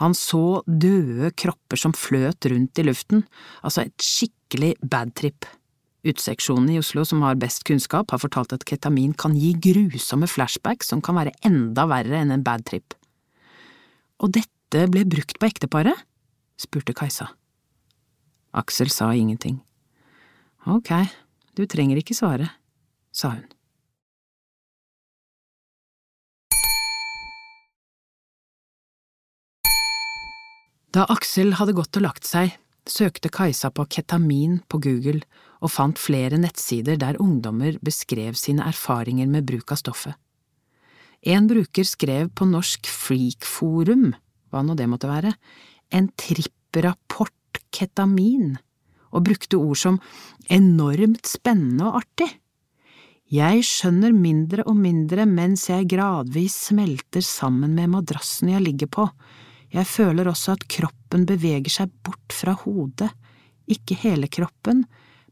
[0.00, 3.24] Han så døde kropper som fløt rundt i luften,
[3.64, 5.48] altså et skikkelig bad trip.
[6.06, 10.92] Uteseksjonen i Oslo som har best kunnskap, har fortalt at ketamin kan gi grusomme flashbacks
[10.92, 12.94] som kan være enda verre enn en bad trip.
[14.22, 15.96] Og dette ble brukt på ekteparet?
[16.60, 17.28] spurte Kajsa.
[18.56, 19.58] Aksel sa ingenting.
[20.66, 20.92] Ok,
[21.56, 22.48] du trenger ikke svare,
[23.12, 23.44] sa hun.
[30.94, 32.54] Da Aksel hadde gått og lagt seg,
[32.86, 35.22] søkte Kajsa på ketamin på Google
[35.60, 40.14] og fant flere nettsider der ungdommer beskrev sine erfaringer med bruk av stoffet.
[41.26, 44.12] En bruker skrev på Norsk Freakforum,
[44.52, 45.32] hva nå det måtte være,
[45.90, 48.54] en tripprapport ketamin,
[49.10, 50.00] og brukte ord som
[50.52, 52.28] enormt spennende og artig.
[53.32, 59.08] Jeg skjønner mindre og mindre mens jeg gradvis smelter sammen med madrassen jeg ligger på,
[59.74, 63.10] jeg føler også at kroppen beveger seg bort fra hodet,
[63.66, 64.84] ikke hele kroppen,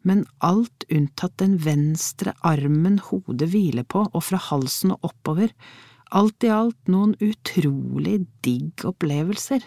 [0.05, 5.55] men alt unntatt den venstre armen hodet hviler på og fra halsen og oppover,
[6.15, 9.65] alt i alt noen utrolig digg opplevelser,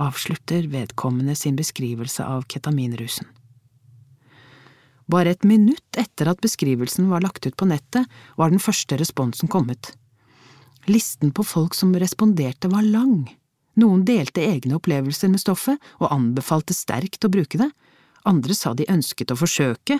[0.00, 3.28] avslutter vedkommende sin beskrivelse av ketaminrusen.
[5.10, 8.06] Bare et minutt etter at beskrivelsen var lagt ut på nettet,
[8.38, 9.92] var den første responsen kommet.
[10.86, 13.26] Listen på folk som responderte var lang.
[13.80, 17.70] Noen delte egne opplevelser med stoffet og anbefalte sterkt å bruke det,
[18.28, 19.96] andre sa de ønsket å forsøke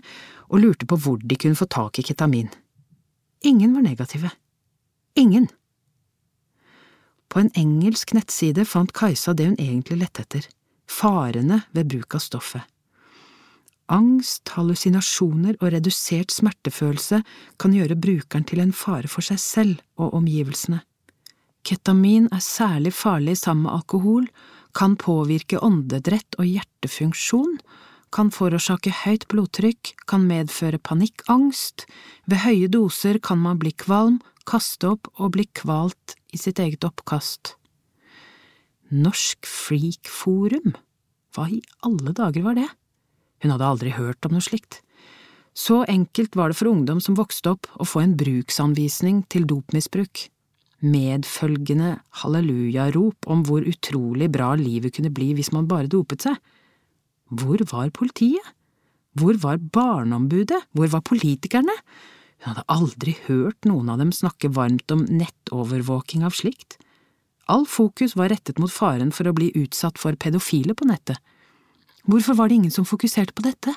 [0.50, 2.50] og lurte på hvor de kunne få tak i ketamin.
[3.46, 4.32] Ingen var negative.
[5.16, 5.48] Ingen.
[7.30, 10.44] På en engelsk nettside fant Kajsa det hun egentlig lette etter,
[10.90, 12.66] farene ved bruk av stoffet.
[13.90, 17.22] Angst, hallusinasjoner og redusert smertefølelse
[17.58, 20.82] kan gjøre brukeren til en fare for seg selv og omgivelsene.
[21.66, 24.26] Ketamin er særlig farlig sammen med alkohol,
[24.76, 27.58] kan påvirke åndedrett og hjertefunksjon,
[28.14, 31.86] kan forårsake høyt blodtrykk, kan medføre panikkangst,
[32.26, 34.18] ved høye doser kan man bli kvalm,
[34.48, 37.54] kaste opp og bli kvalt i sitt eget oppkast.
[38.90, 40.74] Norsk Freak-forum,
[41.34, 42.66] hva i alle dager var det?
[43.44, 44.80] Hun hadde aldri hørt om noe slikt.
[45.54, 50.28] Så enkelt var det for ungdom som vokste opp å få en bruksanvisning til dopmisbruk
[50.80, 56.38] medfølgende hallelujarop om hvor utrolig bra livet kunne bli hvis man bare dopet seg.
[57.30, 58.54] Hvor var politiet?
[59.18, 60.62] Hvor var barneombudet?
[60.72, 61.74] Hvor var politikerne?
[62.40, 66.78] Hun hadde aldri hørt noen av dem snakke varmt om nettovervåking av slikt.
[67.50, 71.18] All fokus var rettet mot faren for å bli utsatt for pedofile på nettet.
[72.08, 73.74] Hvorfor var det ingen som fokuserte på dette?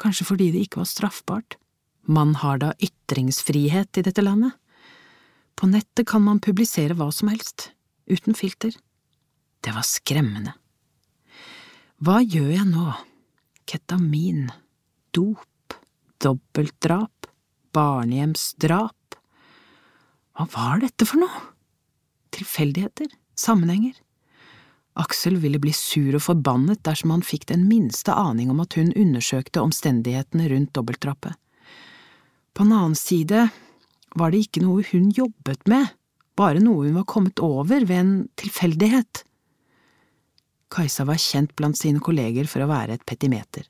[0.00, 1.58] Kanskje fordi det ikke var straffbart.
[2.08, 4.56] Man har da ytringsfrihet i dette landet?
[5.58, 7.72] På nettet kan man publisere hva som helst,
[8.06, 8.76] uten filter.
[9.58, 10.54] Det var skremmende.
[11.98, 12.92] Hva gjør jeg nå?
[13.66, 14.52] Ketamin,
[15.10, 15.74] dop,
[16.22, 17.26] dobbeltdrap,
[17.74, 19.18] barnehjemsdrap…
[20.38, 21.42] Hva var dette for noe?
[22.30, 23.96] Tilfeldigheter, sammenhenger.
[24.98, 28.94] Aksel ville bli sur og forbannet dersom han fikk den minste aning om at hun
[28.94, 31.34] undersøkte omstendighetene rundt dobbeltdrapet.
[32.54, 33.48] På en annen side
[34.14, 35.94] var det ikke noe hun jobbet med,
[36.38, 39.24] bare noe hun var kommet over ved en tilfeldighet.
[40.72, 43.64] Kajsa var kjent blant sine kolleger for å være et petimeter.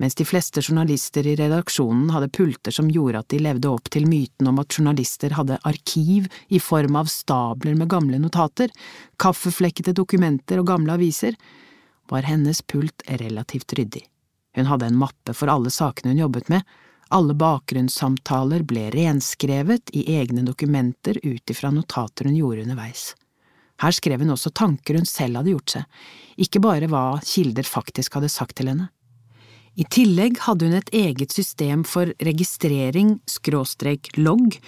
[0.00, 4.06] Mens de fleste journalister i redaksjonen hadde pulter som gjorde at de levde opp til
[4.08, 8.72] myten om at journalister hadde arkiv i form av stabler med gamle notater,
[9.20, 11.36] kaffeflekkete dokumenter og gamle aviser,
[12.08, 14.06] var hennes pult relativt ryddig.
[14.56, 16.64] Hun hadde en mappe for alle sakene hun jobbet med,
[17.10, 23.14] Alle bakgrunnssamtaler ble renskrevet i egne dokumenter ut ifra notater hun gjorde underveis.
[23.82, 26.00] Her skrev hun også tanker hun selv hadde gjort seg,
[26.38, 28.90] ikke bare hva kilder faktisk hadde sagt til henne.
[29.74, 34.58] I tillegg hadde hun et eget system for registrering, skråstrek logg,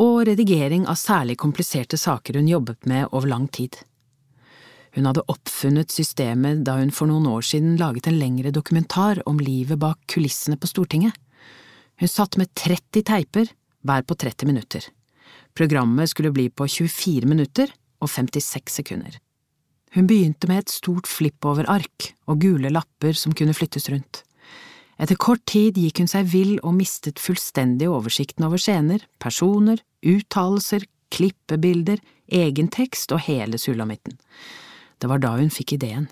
[0.00, 3.76] og redigering av særlig kompliserte saker hun jobbet med over lang tid.
[4.96, 9.40] Hun hadde oppfunnet systemet da hun for noen år siden laget en lengre dokumentar om
[9.40, 11.16] livet bak kulissene på Stortinget.
[12.00, 13.52] Hun satt med 30 teiper,
[13.82, 14.86] hver på 30 minutter.
[15.54, 19.18] Programmet skulle bli på 24 minutter og 56 sekunder.
[19.92, 24.22] Hun begynte med et stort flippover-ark og gule lapper som kunne flyttes rundt.
[25.02, 30.86] Etter kort tid gikk hun seg vill og mistet fullstendig oversikten over scener, personer, uttalelser,
[31.12, 32.00] klippebilder,
[32.32, 34.16] egen tekst og hele sulamitten.
[35.02, 36.08] Det var da hun fikk ideen.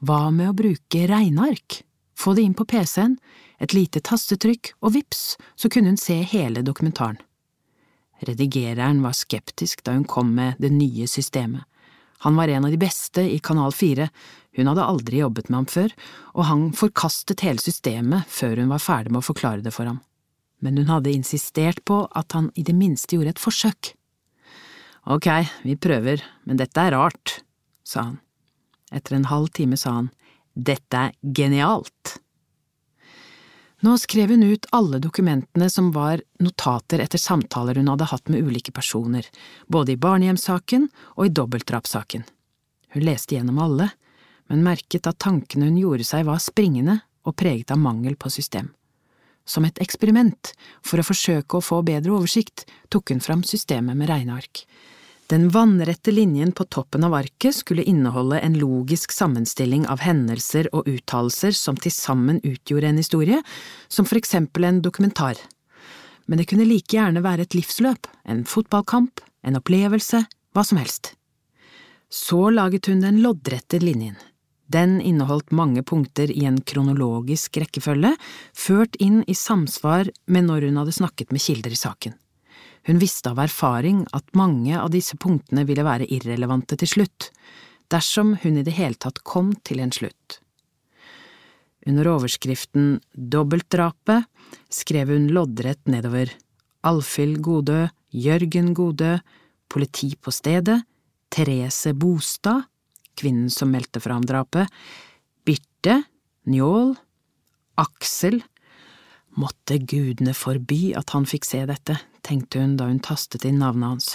[0.00, 1.82] Hva med å bruke regneark?
[2.20, 3.16] Få det inn på PC-en,
[3.60, 7.20] et lite tastetrykk, og vips, så kunne hun se hele dokumentaren.
[8.28, 11.64] Redigereren var skeptisk da hun kom med det nye systemet.
[12.20, 14.10] Han var en av de beste i Kanal 4,
[14.58, 15.94] hun hadde aldri jobbet med ham før,
[16.36, 20.02] og han forkastet hele systemet før hun var ferdig med å forklare det for ham.
[20.60, 23.94] Men hun hadde insistert på at han i det minste gjorde et forsøk.
[25.08, 25.30] Ok,
[25.64, 27.38] vi prøver, men dette er rart,
[27.88, 28.18] sa han.
[28.92, 30.10] Etter en halv time sa han,
[30.54, 32.18] dette er genialt.
[33.80, 38.44] Nå skrev hun ut alle dokumentene som var notater etter samtaler hun hadde hatt med
[38.44, 39.24] ulike personer,
[39.66, 42.26] både i barnehjemssaken og i dobbeltdrapssaken.
[42.92, 43.88] Hun leste gjennom alle,
[44.52, 48.68] men merket at tankene hun gjorde seg var springende og preget av mangel på system.
[49.48, 50.52] Som et eksperiment,
[50.84, 54.66] for å forsøke å få bedre oversikt, tok hun fram systemet med regneark.
[55.30, 60.88] Den vannrette linjen på toppen av arket skulle inneholde en logisk sammenstilling av hendelser og
[60.90, 63.38] uttalelser som til sammen utgjorde en historie,
[63.86, 65.38] som for eksempel en dokumentar.
[66.26, 71.12] Men det kunne like gjerne være et livsløp, en fotballkamp, en opplevelse, hva som helst.
[72.10, 74.16] Så laget hun den loddrette linjen.
[74.66, 78.16] Den inneholdt mange punkter i en kronologisk rekkefølge,
[78.50, 82.18] ført inn i samsvar med når hun hadde snakket med kilder i saken.
[82.88, 87.30] Hun visste av erfaring at mange av disse punktene ville være irrelevante til slutt,
[87.92, 90.40] dersom hun i det hele tatt kom til en slutt.
[91.88, 94.26] Under overskriften Dobbeltdrapet
[94.72, 96.32] skrev hun loddrett nedover
[96.86, 99.18] Alfhild Godø, Jørgen Godø,
[99.70, 100.80] politi på stedet,
[101.30, 102.66] Therese Bostad,
[103.20, 104.68] kvinnen som meldte fra om drapet,
[105.46, 106.02] Birte,
[106.48, 106.94] Njål,
[107.80, 108.40] Aksel,
[109.38, 113.92] Måtte gudene forby at han fikk se dette, tenkte hun da hun tastet inn navnet
[113.92, 114.08] hans.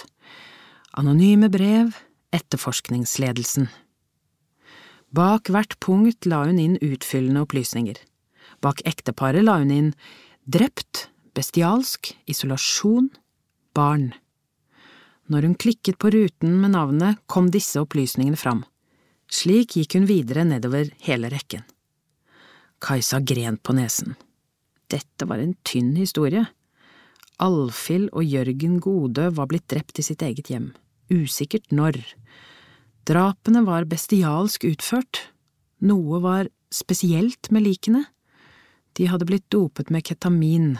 [0.96, 1.94] Anonyme brev,
[2.36, 3.70] etterforskningsledelsen.
[5.16, 7.96] Bak hvert punkt la hun inn utfyllende opplysninger.
[8.60, 9.90] Bak ekteparet la hun inn
[10.44, 13.10] drept, bestialsk, isolasjon,
[13.76, 14.12] barn.
[15.32, 18.62] Når hun klikket på ruten med navnet, kom disse opplysningene fram.
[19.32, 21.64] Slik gikk hun videre nedover hele rekken.
[22.84, 24.14] Kajsa gren på nesen.
[24.92, 26.44] Dette var en tynn historie.
[27.42, 30.70] Alfhild og Jørgen Godø var blitt drept i sitt eget hjem,
[31.12, 31.98] usikkert når.
[33.06, 35.26] Drapene var bestialsk utført,
[35.84, 38.06] noe var spesielt med likene.
[38.96, 40.76] De hadde blitt dopet med ketamin,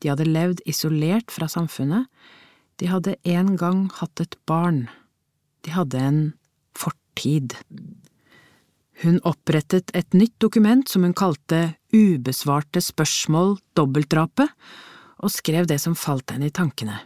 [0.00, 2.08] de hadde levd isolert fra samfunnet,
[2.80, 4.86] de hadde en gang hatt et barn,
[5.64, 6.22] de hadde en
[6.76, 7.54] fortid.
[9.02, 14.52] Hun opprettet et nytt dokument som hun kalte Ubesvarte spørsmål dobbeltdrapet,
[15.24, 17.00] og skrev det som falt henne i tankene.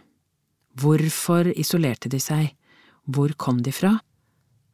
[0.79, 2.51] Hvorfor isolerte de seg,
[3.09, 3.95] hvor kom de fra,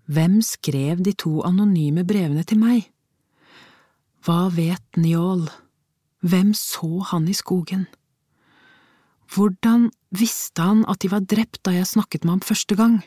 [0.06, 2.90] hvem skrev de to anonyme brevene til meg?
[4.26, 5.48] Hva vet Njål,
[6.26, 7.86] hvem så han i skogen?
[9.34, 13.00] Hvordan visste han at de var drept da jeg snakket med ham første gang?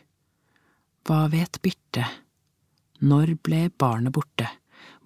[1.07, 2.07] Hva vet Birte?
[2.99, 4.49] Når ble barnet borte?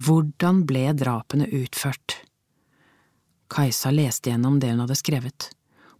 [0.02, 2.16] Hvordan ble drapene utført?
[3.52, 5.50] Kajsa leste gjennom det hun hadde skrevet.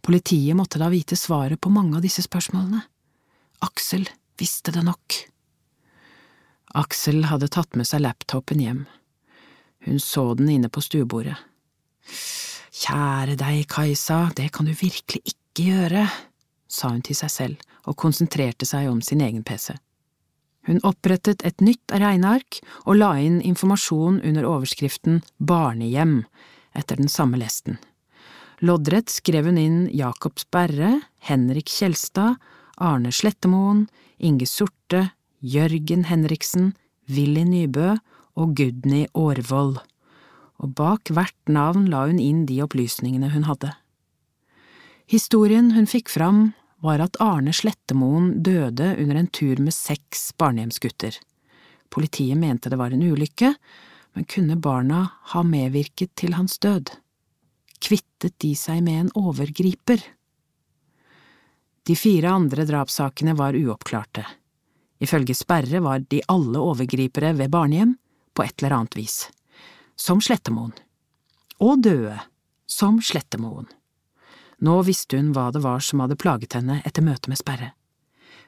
[0.03, 2.81] Politiet måtte da vite svaret på mange av disse spørsmålene.
[3.63, 4.09] Aksel
[4.41, 5.19] visste det nok.
[6.73, 8.83] Aksel hadde tatt med seg laptopen hjem.
[9.85, 11.37] Hun så den inne på stuebordet.
[12.73, 16.07] Kjære deg, Kajsa, det kan du virkelig ikke gjøre,
[16.67, 19.77] sa hun til seg selv og konsentrerte seg om sin egen pc.
[20.67, 26.21] Hun opprettet et nytt regneark og la inn informasjon under overskriften Barnehjem,
[26.73, 27.79] etter den samme lesten.
[28.63, 32.39] Loddrett skrev hun inn Jakob Sperre, Henrik Kjelstad,
[32.79, 33.89] Arne Slettemoen,
[34.23, 35.09] Inge Sorte,
[35.43, 36.71] Jørgen Henriksen,
[37.11, 37.97] Willy Nybø
[38.39, 39.81] og Gudny Aarvold,
[40.63, 43.73] og bak hvert navn la hun inn de opplysningene hun hadde.
[45.11, 46.53] Historien hun fikk fram,
[46.83, 51.15] var at Arne Slettemoen døde under en tur med seks barnehjemsgutter.
[51.93, 53.53] Politiet mente det var en ulykke,
[54.13, 56.91] men kunne barna ha medvirket til hans død?
[57.83, 60.03] Kvittet de seg med en overgriper?
[61.83, 64.25] De fire andre drapssakene var uoppklarte.
[65.03, 67.97] Ifølge Sperre var de alle overgripere ved barnehjem,
[68.33, 69.17] på et eller annet vis.
[69.95, 70.73] Som Slettemoen.
[71.61, 72.17] Og døde,
[72.67, 73.67] som Slettemoen.
[74.61, 77.71] Nå visste hun hva det var som hadde plaget henne etter møtet med Sperre.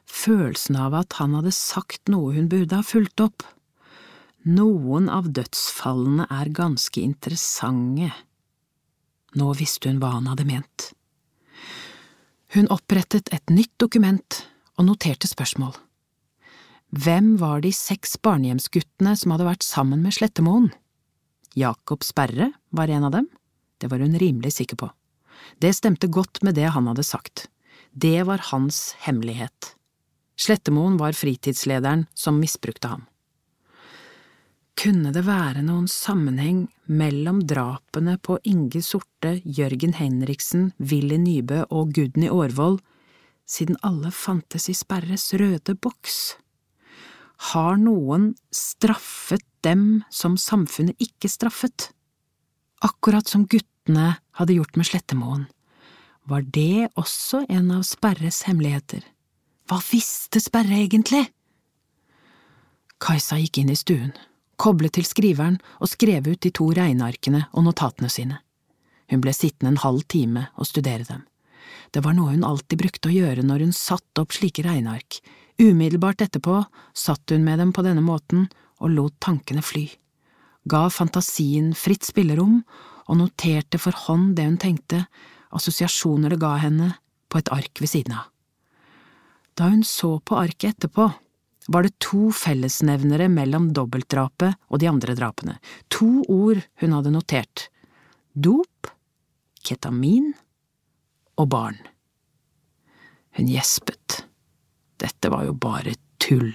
[0.06, 3.46] Følelsen av at han hadde sagt noe hun burde ha fulgt opp.
[4.46, 8.12] Noen av dødsfallene er ganske interessante.
[9.36, 10.92] Nå visste hun hva han hadde ment.
[12.54, 14.44] Hun opprettet et nytt dokument
[14.78, 15.74] og noterte spørsmål.
[16.96, 20.70] Hvem var de seks barnehjemsguttene som hadde vært sammen med Slettemoen?
[21.58, 23.28] Jakob Sperre var en av dem,
[23.82, 24.92] det var hun rimelig sikker på.
[25.62, 27.48] Det stemte godt med det han hadde sagt.
[27.92, 29.76] Det var hans hemmelighet.
[30.36, 33.06] Slettemoen var fritidslederen som misbrukte ham.
[34.76, 41.94] Kunne det være noen sammenheng mellom drapene på Inge Sorte, Jørgen Henriksen, Willy Nybø og
[41.96, 42.82] Gudny Aarvold,
[43.48, 46.36] siden alle fantes i Sperres røde boks?
[47.54, 51.90] Har noen straffet dem som samfunnet ikke straffet?
[52.84, 53.48] Akkurat som
[53.86, 55.46] guttene hadde gjort med Slettemoen.
[56.26, 59.04] Var det også en av Sperres hemmeligheter?
[59.70, 61.28] Hva visste Sperre egentlig?
[63.00, 64.14] Kajsa gikk inn i stuen
[64.58, 68.40] koblet til skriveren og skrev ut de to regnearkene og notatene sine.
[69.12, 71.26] Hun ble sittende en halv time og studere dem.
[71.92, 75.20] Det var noe hun alltid brukte å gjøre når hun satte opp slike regneark.
[75.60, 76.64] Umiddelbart etterpå
[76.96, 78.48] satt hun med dem på denne måten
[78.80, 79.90] og lot tankene fly,
[80.72, 82.64] ga fantasien fritt spillerom
[83.06, 85.06] og noterte for hånd det hun tenkte,
[85.56, 86.96] assosiasjoner det ga henne,
[87.30, 88.30] på et ark ved siden av.
[89.56, 91.08] Da hun så på arket etterpå,
[91.68, 95.56] var det to fellesnevnere mellom dobbeltdrapet og de andre drapene,
[95.90, 97.70] to ord hun hadde notert–
[98.46, 98.90] dop,
[99.66, 100.34] ketamin
[101.40, 101.80] og barn.
[103.36, 104.22] Hun gjespet.
[105.00, 106.54] Dette var jo bare tull.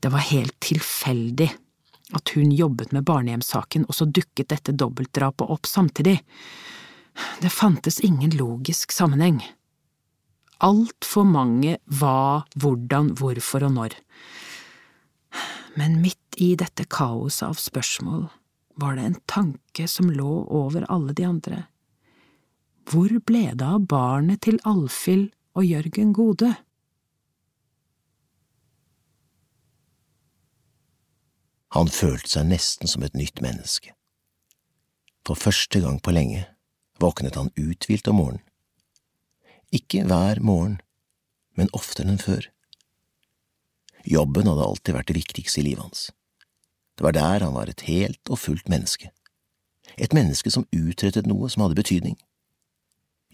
[0.00, 1.50] Det var helt tilfeldig
[2.14, 6.20] at hun jobbet med barnehjemssaken, og så dukket dette dobbeltdrapet opp samtidig.
[7.42, 9.42] Det fantes ingen logisk sammenheng
[10.64, 13.96] altfor mange hva, hvordan, hvorfor og når.
[15.78, 18.28] Men midt i dette kaoset av spørsmål
[18.80, 21.64] var det en tanke som lå over alle de andre.
[22.90, 26.52] Hvor ble det av barnet til Alfhild og Jørgen Gode?
[31.74, 33.92] Han følte seg nesten som et nytt menneske.
[35.26, 36.44] For første gang på lenge
[37.02, 38.44] våknet han uthvilt om morgenen
[39.74, 40.78] ikke hver morgen,
[41.58, 42.46] men oftere enn før.
[44.06, 46.02] Jobben hadde alltid vært det viktigste i livet hans.
[46.94, 49.10] Det var der han var et helt og fullt menneske.
[49.98, 52.16] Et menneske som utrettet noe som hadde betydning.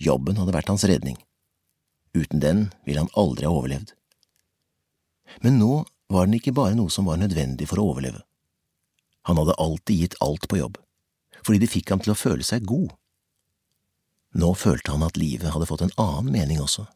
[0.00, 1.18] Jobben hadde vært hans redning.
[2.16, 3.92] Uten den ville han aldri ha overlevd.
[5.44, 8.24] Men nå var den ikke bare noe som var nødvendig for å overleve.
[9.28, 10.78] Han hadde alltid gitt alt på jobb,
[11.44, 12.92] fordi det fikk ham til å føle seg god.
[14.40, 16.86] Nå følte han at livet hadde fått en annen mening også.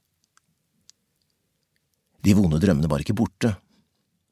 [2.25, 3.57] De vonde drømmene var ikke borte,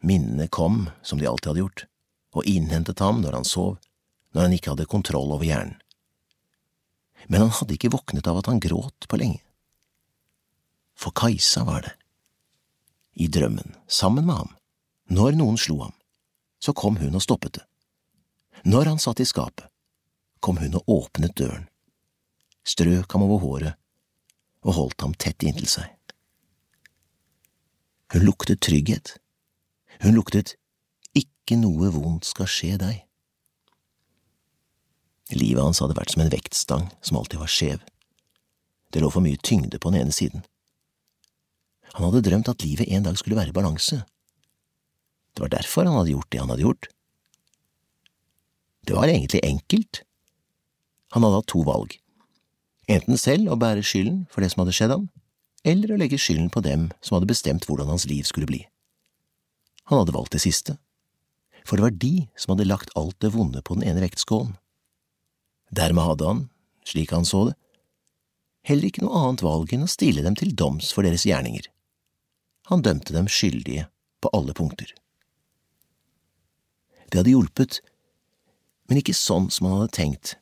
[0.00, 1.86] minnene kom som de alltid hadde gjort,
[2.32, 3.76] og innhentet ham når han sov,
[4.32, 5.76] når han ikke hadde kontroll over hjernen.
[7.28, 9.42] Men han hadde ikke våknet av at han gråt på lenge.
[10.98, 11.92] For Kajsa var det.
[13.14, 14.54] I drømmen, sammen med ham,
[15.12, 15.94] når noen slo ham,
[16.62, 17.66] så kom hun og stoppet det.
[18.62, 19.66] Når han satt i skapet,
[20.40, 21.68] kom hun og åpnet døren
[22.62, 23.78] strøk ham over håret
[24.62, 25.88] og holdt ham tett inntil seg.
[28.12, 29.16] Hun luktet trygghet.
[30.02, 30.54] Hun luktet
[31.16, 33.00] ikke noe vondt skal skje deg.
[35.32, 37.82] Livet hans hadde vært som en vektstang som alltid var skjev.
[38.92, 40.44] Det lå for mye tyngde på den ene siden.
[41.96, 44.02] Han hadde drømt at livet en dag skulle være i balanse.
[45.32, 46.90] Det var derfor han hadde gjort det han hadde gjort.
[48.86, 50.02] Det var egentlig enkelt.
[51.14, 51.98] Han hadde hatt to valg
[52.90, 55.08] enten selv å bære skylden for det som hadde skjedd ham,
[55.64, 58.62] eller å legge skylden på dem som hadde bestemt hvordan hans liv skulle bli.
[59.90, 60.76] Han hadde valgt det siste,
[61.66, 64.56] for det var de som hadde lagt alt det vonde på den ene vektskålen.
[65.72, 66.40] Dermed hadde han,
[66.86, 67.56] slik han så det,
[68.66, 71.68] heller ikke noe annet valg enn å stille dem til doms for deres gjerninger.
[72.70, 73.88] Han dømte dem skyldige
[74.22, 74.90] på alle punkter.
[77.10, 77.80] Det hadde hjulpet,
[78.92, 80.34] men ikke sånn som han hadde tenkt.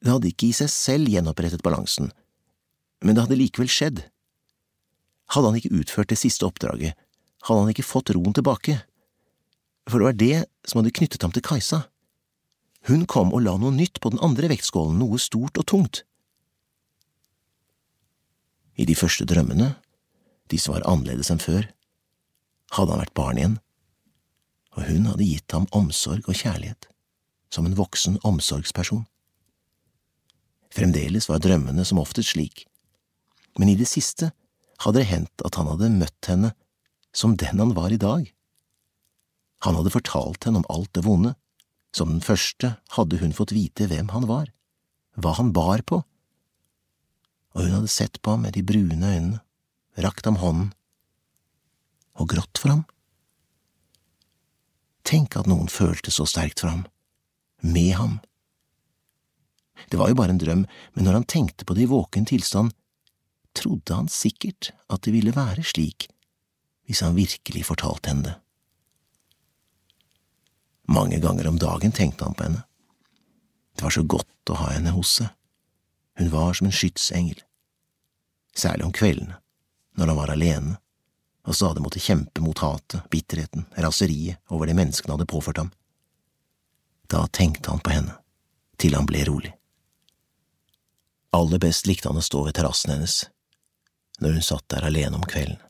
[0.00, 2.08] Det hadde ikke i seg selv gjenopprettet balansen,
[3.04, 3.98] men det hadde likevel skjedd.
[5.34, 6.96] Hadde han ikke utført det siste oppdraget,
[7.44, 8.78] hadde han ikke fått roen tilbake,
[9.84, 11.82] for det var det som hadde knyttet ham til Kajsa.
[12.88, 16.06] Hun kom og la noe nytt på den andre vektskålen, noe stort og tungt.
[18.80, 19.74] I de første drømmene,
[20.48, 21.68] de som var annerledes enn før,
[22.72, 23.62] hadde han vært barn igjen,
[24.72, 26.88] og hun hadde gitt ham omsorg og kjærlighet,
[27.52, 29.04] som en voksen omsorgsperson.
[30.74, 32.66] Fremdeles var drømmene som oftest slik,
[33.56, 34.32] men i det siste
[34.84, 36.52] hadde det hendt at han hadde møtt henne
[37.16, 38.26] som den han var i dag.
[39.64, 41.32] Han hadde fortalt henne om alt det vonde,
[41.96, 44.50] som den første hadde hun fått vite hvem han var,
[45.16, 46.02] hva han bar på,
[47.56, 49.40] og hun hadde sett på ham med de brune øynene,
[50.04, 50.74] rakt ham hånden
[52.20, 52.84] og grått for ham.
[55.08, 56.84] Tenk at noen følte så sterkt for ham,
[57.72, 58.18] med ham.
[59.90, 60.64] Det var jo bare en drøm,
[60.94, 62.72] men når han tenkte på det i våken tilstand,
[63.56, 66.10] trodde han sikkert at det ville være slik
[66.86, 68.34] hvis han virkelig fortalte henne det.
[70.86, 72.62] Mange ganger om dagen tenkte han på henne.
[73.74, 75.32] Det var så godt å ha henne hos seg.
[76.16, 77.40] Hun var som en skytsengel.
[78.56, 79.40] Særlig om kveldene,
[79.98, 80.76] når han var alene
[81.46, 85.72] og stadig måtte kjempe mot hatet, bitterheten, raseriet over det menneskene hadde påført ham.
[87.06, 88.16] Da tenkte han på henne,
[88.82, 89.52] til han ble rolig.
[91.36, 93.16] Aller best likte han å stå ved terrassen hennes,
[94.22, 95.60] når hun satt der alene om kvelden.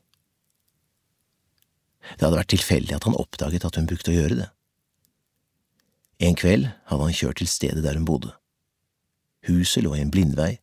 [2.15, 4.49] Det hadde vært tilfeldig at han oppdaget at hun brukte å gjøre det.
[6.23, 8.31] En kveld hadde han kjørt til stedet der hun bodde.
[9.45, 10.55] Huset lå i en blindvei,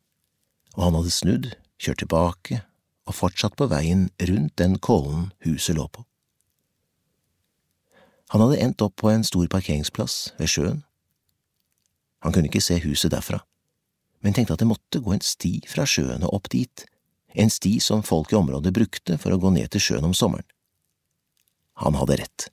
[0.74, 2.62] og han hadde snudd, kjørt tilbake
[3.04, 6.02] og fortsatt på veien rundt den kålen huset lå på.
[8.32, 10.82] Han hadde endt opp på en stor parkeringsplass ved sjøen.
[12.24, 13.42] Han kunne ikke se huset derfra,
[14.24, 16.86] men tenkte at det måtte gå en sti fra sjøen og opp dit,
[17.34, 20.46] en sti som folk i området brukte for å gå ned til sjøen om sommeren.
[21.82, 22.46] Han hadde rett.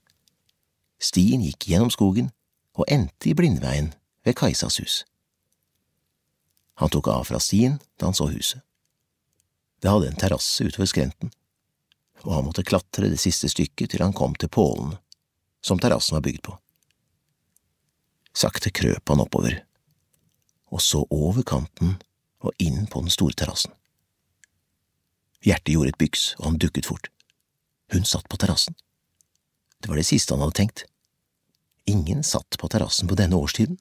[1.01, 2.31] Stien gikk gjennom skogen
[2.75, 3.93] og endte i Blindveien
[4.25, 4.95] ved Kajsas hus.
[6.81, 8.59] Han tok av fra stien da han så huset.
[9.81, 11.31] Det hadde en terrasse utover skrenten,
[12.25, 15.00] og han måtte klatre det siste stykket til han kom til pålene
[15.61, 16.55] som terrassen var bygd på.
[18.33, 19.59] Sakte krøp han oppover,
[20.71, 21.97] og så over kanten
[22.41, 23.73] og inn på den store terrassen.
[25.41, 27.09] Hjertet gjorde et byks, og han dukket fort.
[27.91, 28.75] Hun satt på terrassen.
[29.81, 30.83] Det var det siste han hadde tenkt.
[31.89, 33.79] Ingen satt på terrassen på denne årstiden.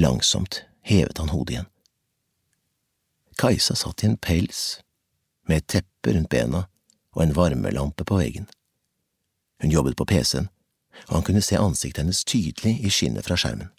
[0.00, 1.68] Langsomt hevet han hodet igjen.
[3.40, 4.80] Kajsa satt i en pels,
[5.48, 6.66] med et teppe rundt bena
[7.16, 8.48] og en varmelampe på veggen.
[9.60, 10.48] Hun jobbet på PC-en,
[11.08, 13.70] og han kunne se ansiktet hennes tydelig i skinnet fra skjermen.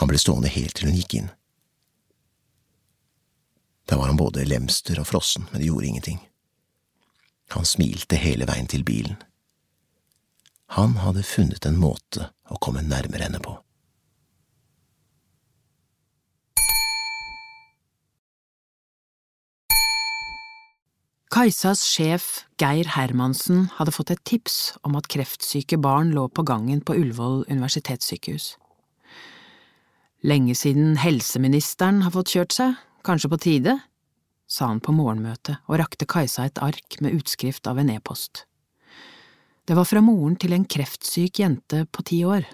[0.00, 1.32] Han ble stående helt til hun gikk inn.
[3.90, 6.20] Da var han både lemster og frossen, men det gjorde ingenting.
[7.52, 9.18] Han smilte hele veien til bilen.
[10.78, 13.58] Han hadde funnet en måte å komme nærmere henne på.
[21.32, 26.82] Kajsas sjef Geir Hermansen hadde fått et tips om at kreftsyke barn lå på gangen
[26.84, 28.50] på Ullevål universitetssykehus.
[30.28, 32.74] Lenge siden helseministeren har fått kjørt seg,
[33.08, 33.78] kanskje på tide,
[34.44, 38.44] sa han på morgenmøtet og rakte Kajsa et ark med utskrift av en e-post.
[39.64, 42.44] Det var fra moren til en kreftsyk jente på ti år.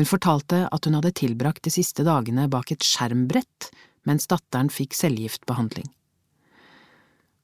[0.00, 3.68] Hun fortalte at hun hadde tilbrakt de siste dagene bak et skjermbrett
[4.08, 5.92] mens datteren fikk cellegiftbehandling.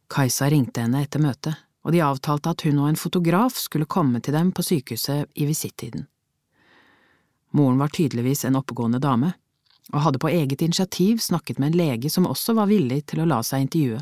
[0.08, 4.20] Kajsa ringte henne etter møtet, og de avtalte at hun og en fotograf skulle komme
[4.24, 6.06] til dem på sykehuset i visittiden.
[7.54, 9.34] Moren var tydeligvis en oppegående dame,
[9.92, 13.28] og hadde på eget initiativ snakket med en lege som også var villig til å
[13.28, 14.00] la seg intervjue.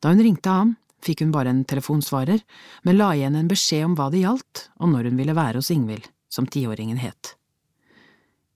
[0.00, 2.40] Da hun ringte ham, fikk hun bare en telefonsvarer,
[2.86, 5.72] men la igjen en beskjed om hva det gjaldt, og når hun ville være hos
[5.74, 7.34] Ingvild, som tiåringen het.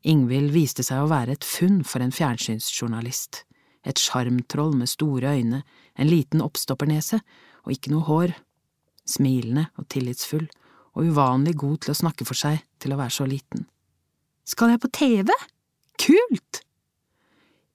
[0.09, 3.43] Ingvild viste seg å være et funn for en fjernsynsjournalist
[3.89, 5.63] et sjarmtroll med store øyne,
[5.99, 7.21] en liten oppstoppernese
[7.67, 8.35] og ikke noe hår,
[9.09, 10.47] smilende og tillitsfull
[10.99, 13.67] og uvanlig god til å snakke for seg til å være så liten.
[14.49, 15.33] Skal jeg på TV?
[16.01, 16.63] Kult!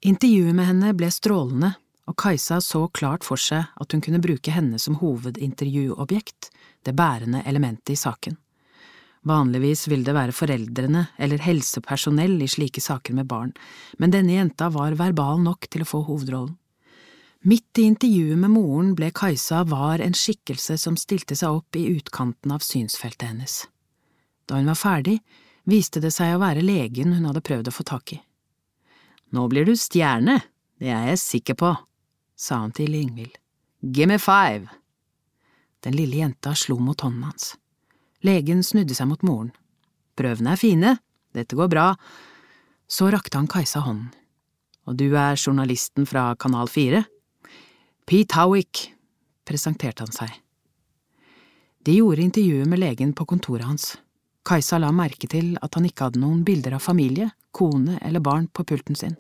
[0.04, 1.76] Intervjuet med henne ble strålende,
[2.10, 6.50] og Kajsa så klart for seg at hun kunne bruke henne som hovedintervjuobjekt,
[6.84, 8.36] det bærende elementet i saken.
[9.24, 13.54] Vanligvis vil det være foreldrene eller helsepersonell i slike saker med barn,
[13.96, 16.58] men denne jenta var verbal nok til å få hovedrollen.
[17.46, 21.90] Midt i intervjuet med moren ble Kajsa var en skikkelse som stilte seg opp i
[21.92, 23.56] utkanten av synsfeltet hennes.
[24.48, 25.18] Da hun var ferdig,
[25.68, 28.22] viste det seg å være legen hun hadde prøvd å få tak i.
[29.36, 30.38] Nå blir du stjerne,
[30.80, 31.74] det er jeg sikker på,
[32.40, 33.36] sa han til Ingvild.
[33.84, 34.72] Gimme five.
[35.84, 37.58] Den lille jenta slo mot hånden hans.
[38.24, 39.52] Legen snudde seg mot moren.
[40.16, 40.94] Prøvene er fine,
[41.36, 41.90] dette går bra.
[42.88, 44.14] Så rakte han Kajsa hånden.
[44.88, 47.04] Og du er journalisten fra Kanal 4?
[48.06, 48.94] Pete Howick,
[49.48, 50.32] presenterte han seg.
[51.88, 53.94] De gjorde intervjuet med legen på kontoret hans.
[54.44, 58.50] Kajsa la merke til at han ikke hadde noen bilder av familie, kone eller barn
[58.52, 59.16] på pulten sin.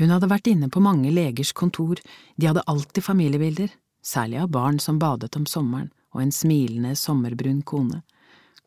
[0.00, 2.00] Hun hadde vært inne på mange legers kontor,
[2.40, 3.68] de hadde alltid familiebilder,
[4.00, 8.00] særlig av barn som badet om sommeren og en smilende, sommerbrun kone.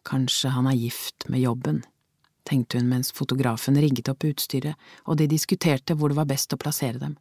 [0.05, 1.81] Kanskje han er gift med jobben,
[2.45, 4.77] tenkte hun mens fotografen rigget opp utstyret
[5.09, 7.17] og de diskuterte hvor det var best å plassere dem.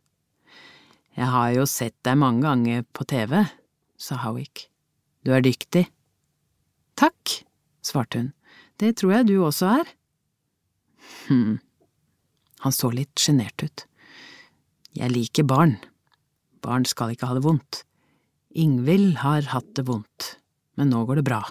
[1.14, 3.44] Jeg har jo sett deg mange ganger på TV,
[3.94, 4.66] sa Howick.
[5.22, 5.86] Du er dyktig.
[6.98, 7.36] Takk,
[7.86, 8.32] svarte hun,
[8.82, 9.92] det tror jeg du også er.
[11.28, 11.58] Hm.
[12.64, 13.84] Han så litt sjenert ut.
[14.94, 15.76] Jeg liker barn.
[16.64, 17.84] Barn skal ikke ha det vondt.
[18.54, 20.34] Ingvild har hatt det vondt,
[20.78, 21.42] men nå går det bra.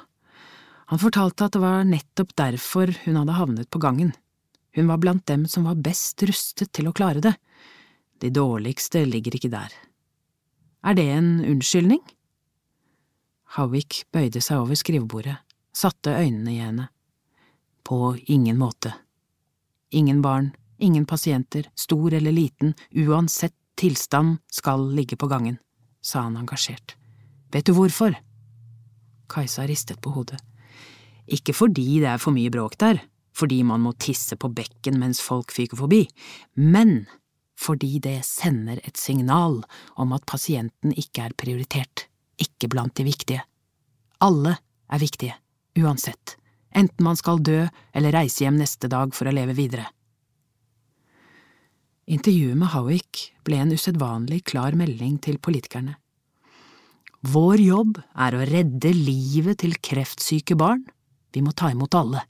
[0.92, 4.12] Han fortalte at det var nettopp derfor hun hadde havnet på gangen.
[4.76, 7.36] Hun var blant dem som var best rustet til å klare det.
[8.22, 9.72] De dårligste ligger ikke der.
[10.84, 12.02] Er det en unnskyldning?
[13.58, 15.38] Howick bøyde seg over skrivebordet,
[15.74, 16.90] satte øynene i henne.
[17.84, 18.94] På ingen måte.
[19.94, 20.54] Ingen barn,
[20.84, 25.58] Ingen pasienter, stor eller liten, uansett tilstand, skal ligge på gangen,
[26.02, 26.98] sa han engasjert.
[27.54, 28.18] Vet du hvorfor?
[29.32, 30.42] Kajsa ristet på hodet.
[31.32, 33.00] Ikke fordi det er for mye bråk der,
[33.34, 36.04] fordi man må tisse på bekken mens folk fyker forbi,
[36.60, 37.06] men
[37.64, 39.62] fordi det sender et signal
[40.00, 42.08] om at pasienten ikke er prioritert,
[42.42, 43.44] ikke blant de viktige.
[44.24, 44.58] Alle
[44.92, 45.36] er viktige,
[45.80, 46.38] uansett,
[46.76, 47.64] enten man skal dø
[47.96, 49.88] eller reise hjem neste dag for å leve videre.
[52.04, 55.96] Intervjuet med Howick ble en usedvanlig klar melding til politikerne.
[57.32, 60.84] Vår jobb er å redde livet til kreftsyke barn.
[61.32, 62.26] Vi må ta imot alle.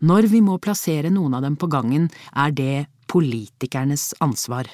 [0.00, 4.68] Når vi må plassere noen av dem på gangen, er det politikernes ansvar.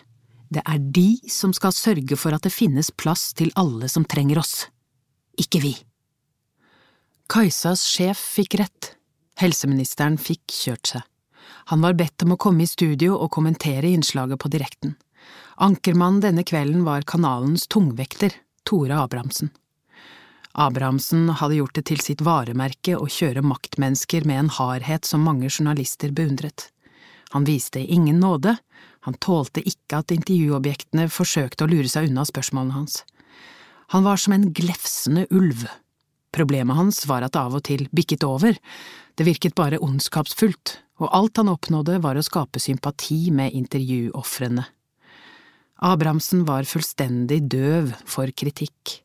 [0.50, 4.40] Det er de som skal sørge for at det finnes plass til alle som trenger
[4.42, 4.66] oss.
[5.38, 5.74] Ikke vi.
[7.30, 8.94] Kajsas sjef fikk rett.
[9.38, 11.06] Helseministeren fikk kjørt seg.
[11.70, 14.96] Han var bedt om å komme i studio og kommentere innslaget på direkten.
[15.62, 18.34] Ankermann denne kvelden var kanalens tungvekter,
[18.66, 19.52] Tore Abrahamsen.
[20.52, 25.46] Abrahamsen hadde gjort det til sitt varemerke å kjøre maktmennesker med en hardhet som mange
[25.46, 26.70] journalister beundret.
[27.34, 28.56] Han viste ingen nåde,
[29.06, 33.04] han tålte ikke at intervjuobjektene forsøkte å lure seg unna spørsmålene hans.
[33.94, 35.64] Han var som en glefsende ulv.
[36.34, 38.58] Problemet hans var at det av og til bikket over,
[39.18, 44.66] det virket bare ondskapsfullt, og alt han oppnådde var å skape sympati med intervjuofrene.
[45.80, 49.00] Abrahamsen var fullstendig døv for kritikk.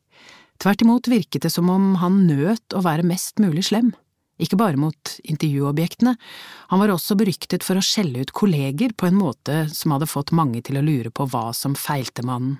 [0.60, 3.94] Tvert imot virket det som om han nøt å være mest mulig slem,
[4.42, 6.16] ikke bare mot intervjuobjektene,
[6.70, 10.34] han var også beryktet for å skjelle ut kolleger på en måte som hadde fått
[10.36, 12.58] mange til å lure på hva som feilte mannen.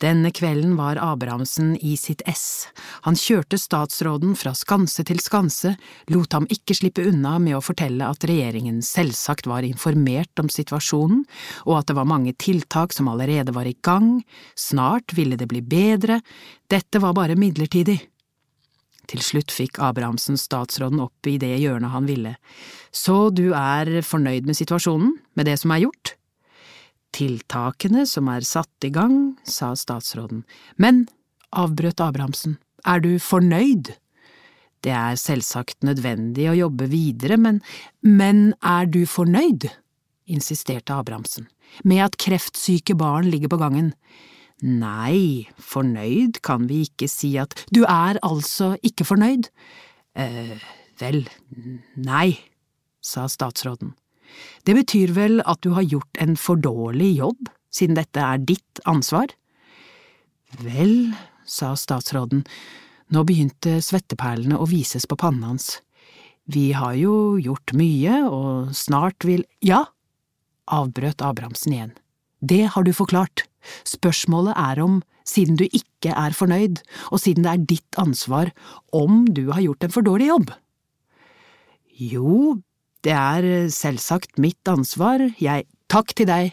[0.00, 2.70] Denne kvelden var Abrahamsen i sitt ess.
[3.04, 5.74] Han kjørte statsråden fra skanse til skanse,
[6.08, 11.26] lot ham ikke slippe unna med å fortelle at regjeringen selvsagt var informert om situasjonen,
[11.68, 14.22] og at det var mange tiltak som allerede var i gang,
[14.56, 16.22] snart ville det bli bedre,
[16.72, 18.00] dette var bare midlertidig.
[19.08, 22.34] Til slutt fikk Abrahamsen statsråden opp i det hjørnet han ville.
[22.92, 26.14] Så du er fornøyd med situasjonen, med det som er gjort?
[27.16, 30.44] Tiltakene som er satt i gang, sa statsråden,
[30.78, 31.06] men,
[31.50, 33.94] avbrøt Abrahamsen, er du fornøyd?
[34.80, 37.60] Det er selvsagt nødvendig å jobbe videre, men…
[38.00, 39.68] Men er du fornøyd?
[40.30, 41.48] insisterte Abrahamsen,
[41.82, 43.88] med at kreftsyke barn ligger på gangen.
[44.66, 47.54] Nei, fornøyd kan vi ikke si at…
[47.72, 49.48] Du er altså ikke fornøyd?
[50.14, 50.58] eh,
[51.00, 51.24] vel,
[51.96, 52.38] nei,
[53.00, 53.94] sa statsråden.
[54.64, 58.82] Det betyr vel at du har gjort en for dårlig jobb, siden dette er ditt
[58.90, 59.32] ansvar?
[60.60, 61.12] Vel,
[61.46, 62.44] sa statsråden,
[63.10, 65.78] nå begynte svetteperlene å vises på pannen hans.
[66.50, 69.44] Vi har jo gjort mye, og snart vil…
[69.62, 69.84] Ja,
[70.70, 71.92] avbrøt Abrahamsen igjen.
[72.40, 73.44] Det har du forklart.
[73.84, 76.80] Spørsmålet er om, siden du ikke er fornøyd,
[77.12, 78.50] og siden det er ditt ansvar,
[78.92, 80.50] om du har gjort en for dårlig jobb.
[82.00, 82.58] Jo,
[83.04, 85.68] det er eh, selvsagt mitt ansvar, jeg…
[85.90, 86.52] Takk til deg,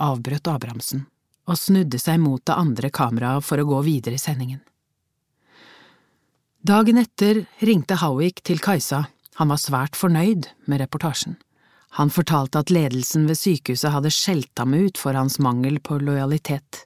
[0.00, 1.02] avbrøt Abrahamsen
[1.44, 4.62] og snudde seg mot det andre kameraet for å gå videre i sendingen.
[6.64, 9.02] Dagen etter ringte Howick til Kajsa,
[9.36, 11.36] han var svært fornøyd med reportasjen.
[11.94, 16.82] Han fortalte at ledelsen ved sykehuset hadde skjelt ham ut for hans mangel på lojalitet.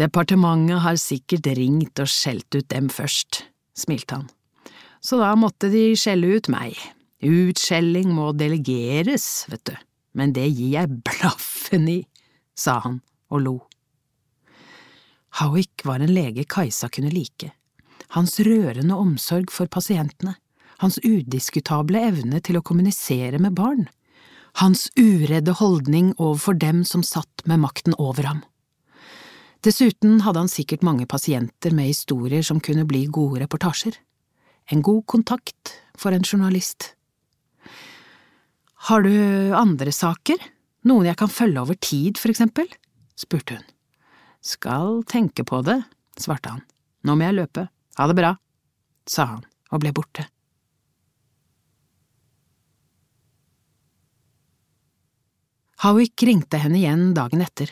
[0.00, 3.42] Departementet har sikkert ringt og skjelt ut dem først,
[3.76, 4.30] smilte han.
[5.04, 6.78] Så da måtte de skjelle ut meg.
[7.22, 9.74] Utskjelling må delegeres, vet du,
[10.16, 12.00] men det gir jeg blaffen i,
[12.56, 13.56] sa han og lo.
[15.40, 17.52] Howick var en lege Kajsa kunne like.
[18.16, 20.34] Hans rørende omsorg for pasientene,
[20.82, 23.86] hans udiskutable evne til å kommunisere med barn,
[24.60, 28.42] hans uredde holdning overfor dem som satt med makten over ham.
[29.62, 33.94] Dessuten hadde han sikkert mange pasienter med historier som kunne bli gode reportasjer.
[34.74, 36.96] En god kontakt for en journalist.
[38.90, 40.42] Har du andre saker,
[40.90, 42.66] noen jeg kan følge over tid, for eksempel?
[43.14, 43.66] spurte hun.
[44.42, 45.78] Skal tenke på det,
[46.18, 46.66] svarte han.
[47.06, 47.68] Nå må jeg løpe.
[48.00, 48.34] Ha det bra,
[49.06, 50.26] sa han og ble borte.
[55.82, 57.70] Howick ringte henne igjen dagen etter.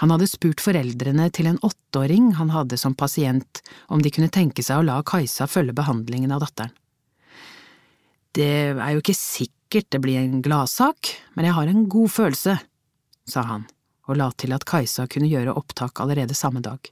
[0.00, 4.64] Han hadde spurt foreldrene til en åtteåring han hadde som pasient om de kunne tenke
[4.66, 6.72] seg å la Kajsa følge behandlingen av datteren.
[8.34, 12.56] Det er jo ikke sikkert det blir en gladsak, men jeg har en god følelse,
[13.30, 13.68] sa han
[14.10, 16.82] og la til at Kajsa kunne gjøre opptak allerede samme dag.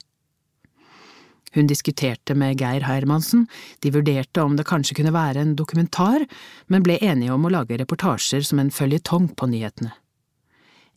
[1.55, 3.44] Hun diskuterte med Geir Hermansen,
[3.82, 6.24] de vurderte om det kanskje kunne være en dokumentar,
[6.66, 9.94] men ble enige om å lage reportasjer som en føljetong på nyhetene.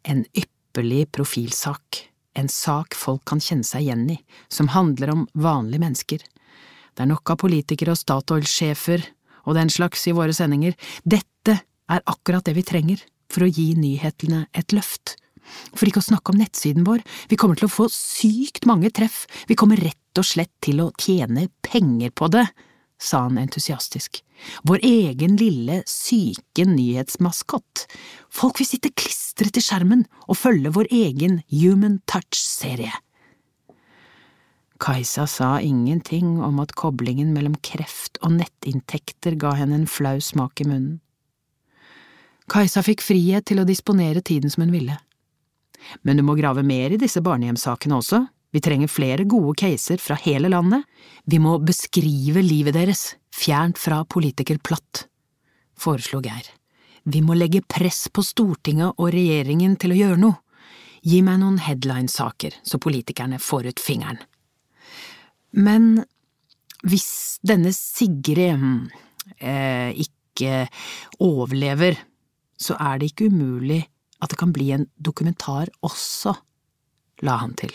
[0.07, 5.83] En ypperlig profilsak, en sak folk kan kjenne seg igjen i, som handler om vanlige
[5.83, 6.23] mennesker.
[6.95, 9.03] Det er nok av politikere og Statoil-sjefer
[9.43, 10.77] og den slags i våre sendinger.
[11.03, 15.17] Dette er akkurat det vi trenger for å gi nyhetene et løft.
[15.75, 19.25] For ikke å snakke om nettsiden vår, vi kommer til å få sykt mange treff,
[19.47, 22.47] vi kommer rett og slett til å tjene penger på det,
[22.97, 24.21] sa han entusiastisk.
[24.67, 27.85] Vår egen lille, syke nyhetsmaskott.
[28.29, 32.93] Folk vil sitte klistret til skjermen og følge vår egen Human Touch-serie.
[34.77, 40.61] Kajsa sa ingenting om at koblingen mellom kreft og nettinntekter ga henne en flau smak
[40.61, 40.99] i munnen.
[42.47, 44.95] Kajsa fikk frihet til å disponere tiden som hun ville.
[46.05, 48.21] Men du må grave mer i disse barnehjemssakene også,
[48.51, 50.85] vi trenger flere gode caser fra hele landet,
[51.25, 55.05] vi må beskrive livet deres, fjernt fra politikerplatt,
[55.77, 56.47] foreslo Geir.
[57.07, 60.41] Vi må legge press på Stortinget og regjeringen til å gjøre noe.
[61.07, 64.19] Gi meg noen headline-saker, så politikerne får ut fingeren.
[65.55, 66.01] Men
[66.87, 68.89] hvis denne Sigrid
[69.39, 70.65] eh, ikke
[71.23, 71.95] overlever,
[72.59, 73.83] så er det ikke umulig
[74.19, 76.33] at det kan bli en dokumentar også,
[77.23, 77.71] la han til.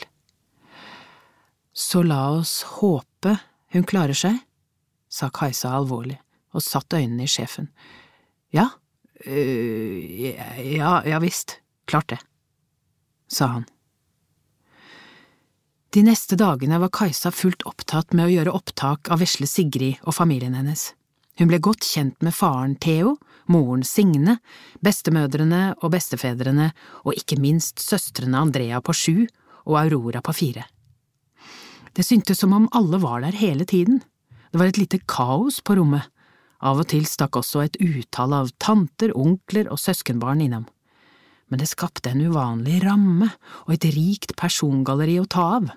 [1.73, 3.37] Så la oss håpe
[3.73, 4.37] hun klarer seg,
[5.09, 6.19] sa Kajsa alvorlig
[6.53, 7.71] og satt øynene i sjefen.
[8.53, 8.69] Ja,
[9.25, 10.27] øh,
[10.77, 12.19] ja, ja visst, klart det,
[13.29, 13.65] sa han.
[15.93, 20.17] De neste dagene var Kajsa fullt opptatt med å gjøre opptak av vesle Sigrid og
[20.17, 20.91] familien hennes.
[21.41, 23.17] Hun ble godt kjent med faren Theo,
[23.49, 24.39] moren Signe,
[24.85, 26.71] bestemødrene og bestefedrene
[27.05, 29.17] og ikke minst søstrene Andrea på sju
[29.65, 30.65] og Aurora på fire.
[31.93, 34.01] Det syntes som om alle var der hele tiden.
[34.53, 36.09] Det var et lite kaos på rommet.
[36.63, 40.65] Av og til stakk også et utall av tanter, onkler og søskenbarn innom.
[41.51, 43.29] Men det skapte en uvanlig ramme
[43.67, 45.69] og et rikt persongalleri å ta av,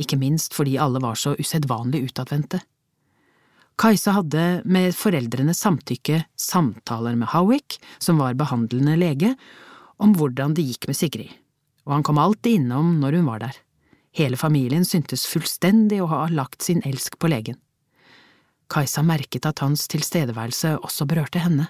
[0.00, 2.62] ikke minst fordi alle var så usedvanlig utadvendte.
[3.80, 9.36] Kajsa hadde med foreldrenes samtykke samtaler med Howick, som var behandlende lege,
[10.00, 11.32] om hvordan det gikk med Sigrid,
[11.86, 13.60] og han kom alltid innom når hun var der.
[14.12, 17.58] Hele familien syntes fullstendig å ha lagt sin elsk på legen.
[18.70, 21.68] Kajsa merket at hans tilstedeværelse også berørte henne,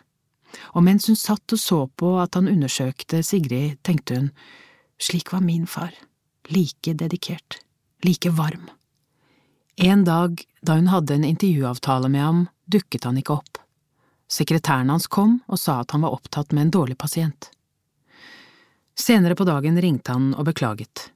[0.75, 4.31] og mens hun satt og så på at han undersøkte Sigrid, tenkte hun,
[5.01, 5.95] slik var min far,
[6.49, 7.61] like dedikert,
[8.05, 8.69] like varm.
[9.77, 13.61] En dag da hun hadde en intervjuavtale med ham, dukket han ikke opp.
[14.31, 17.49] Sekretæren hans kom og sa at han var opptatt med en dårlig pasient.
[18.99, 21.09] Senere på dagen ringte han og beklaget.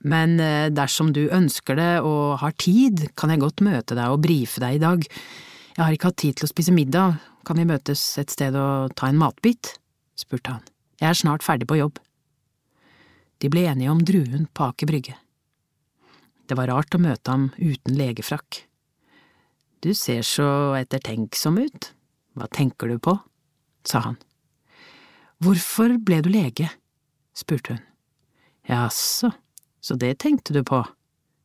[0.00, 4.22] Men eh, dersom du ønsker det og har tid, kan jeg godt møte deg og
[4.24, 5.04] brife deg i dag.
[5.76, 8.94] Jeg har ikke hatt tid til å spise middag, kan vi møtes et sted og
[8.96, 9.74] ta en matbit?
[10.18, 10.64] spurte han.
[11.00, 12.00] Jeg er snart ferdig på jobb.
[13.40, 15.16] De ble enige om druen på Aker Brygge.
[16.44, 18.64] Det var rart å møte ham uten legefrakk.
[19.80, 21.92] Du ser så ettertenksom ut,
[22.36, 23.16] hva tenker du på?
[23.88, 24.18] sa han.
[25.40, 26.68] Hvorfor ble du lege?
[27.32, 27.86] spurte hun.
[28.68, 29.30] Jaså,
[29.80, 30.82] så det tenkte du på,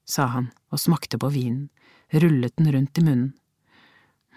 [0.05, 1.69] sa han og smakte på vinen.
[2.13, 3.33] rullet den rundt i munnen.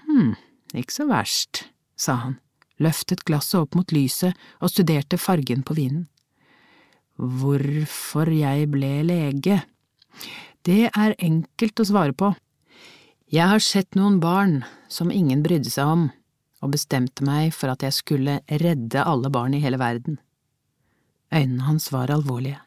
[0.06, 0.34] Hm,
[0.74, 2.38] ikke så verst, sa han,
[2.80, 6.06] løftet glasset opp mot lyset og studerte fargen på vinen.
[7.18, 9.60] Hvorfor jeg ble lege?
[10.64, 12.32] Det er enkelt å svare på.
[13.28, 16.06] Jeg har sett noen barn som ingen brydde seg om,
[16.64, 20.18] og bestemte meg for at jeg skulle redde alle barn i hele verden.
[21.34, 22.62] Øynene hans var alvorlige.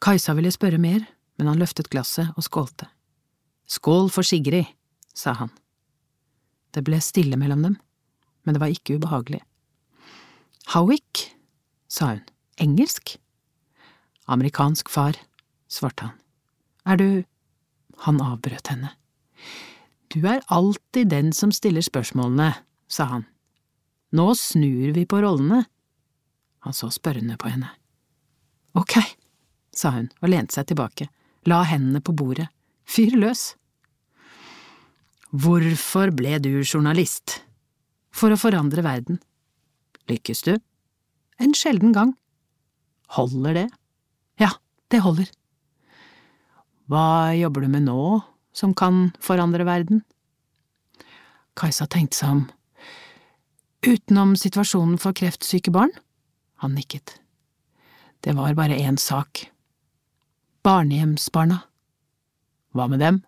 [0.00, 1.04] Kajsa ville spørre mer,
[1.36, 2.88] men han løftet glasset og skålte.
[3.70, 4.68] Skål for Sigrid,
[5.14, 5.50] sa han.
[6.72, 7.76] Det ble stille mellom dem,
[8.44, 9.42] men det var ikke ubehagelig.
[10.72, 11.26] Howick,
[11.90, 12.22] sa hun,
[12.62, 13.16] engelsk?
[14.30, 15.18] Amerikansk far,
[15.68, 16.16] svarte han.
[16.86, 17.08] Er du…
[18.06, 18.94] Han avbrøt henne.
[20.08, 22.54] Du er alltid den som stiller spørsmålene,
[22.88, 23.26] sa han.
[24.16, 25.66] Nå snur vi på rollene.
[26.64, 27.68] Han så spørrende på henne.
[28.72, 28.96] Ok,
[29.76, 31.08] sa hun og lente seg tilbake,
[31.48, 32.48] la hendene på bordet,
[32.84, 33.54] fyr løs.
[35.30, 37.40] Hvorfor ble du journalist?
[38.10, 39.20] For å forandre verden.
[40.10, 40.56] Lykkes du?
[41.38, 42.16] En sjelden gang.
[43.14, 43.68] Holder det?
[44.42, 44.50] Ja,
[44.90, 45.30] det holder.
[46.90, 48.02] Hva jobber du med nå
[48.50, 50.02] som kan forandre verden?
[51.54, 52.42] Kajsa tenkte seg om.
[53.86, 55.94] Utenom situasjonen for kreftsyke barn?
[56.60, 57.14] Han nikket.
[58.20, 59.46] Det var bare én sak.
[60.62, 61.62] Barnehjemsbarna.
[62.76, 63.22] Hva med dem?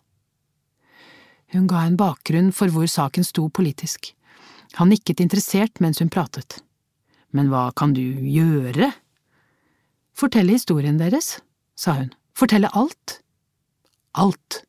[1.53, 4.11] Hun ga en bakgrunn for hvor saken sto politisk.
[4.77, 6.61] Han nikket interessert mens hun pratet.
[7.33, 8.91] Men hva kan du gjøre?
[10.13, 11.39] Fortelle historien deres,
[11.73, 12.13] sa hun.
[12.37, 13.19] Fortelle alt.
[14.13, 14.63] Alt.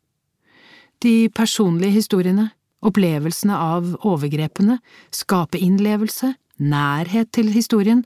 [1.04, 2.50] De personlige historiene,
[2.84, 4.78] opplevelsene av overgrepene,
[5.12, 8.04] skape innlevelse, nærhet til historien,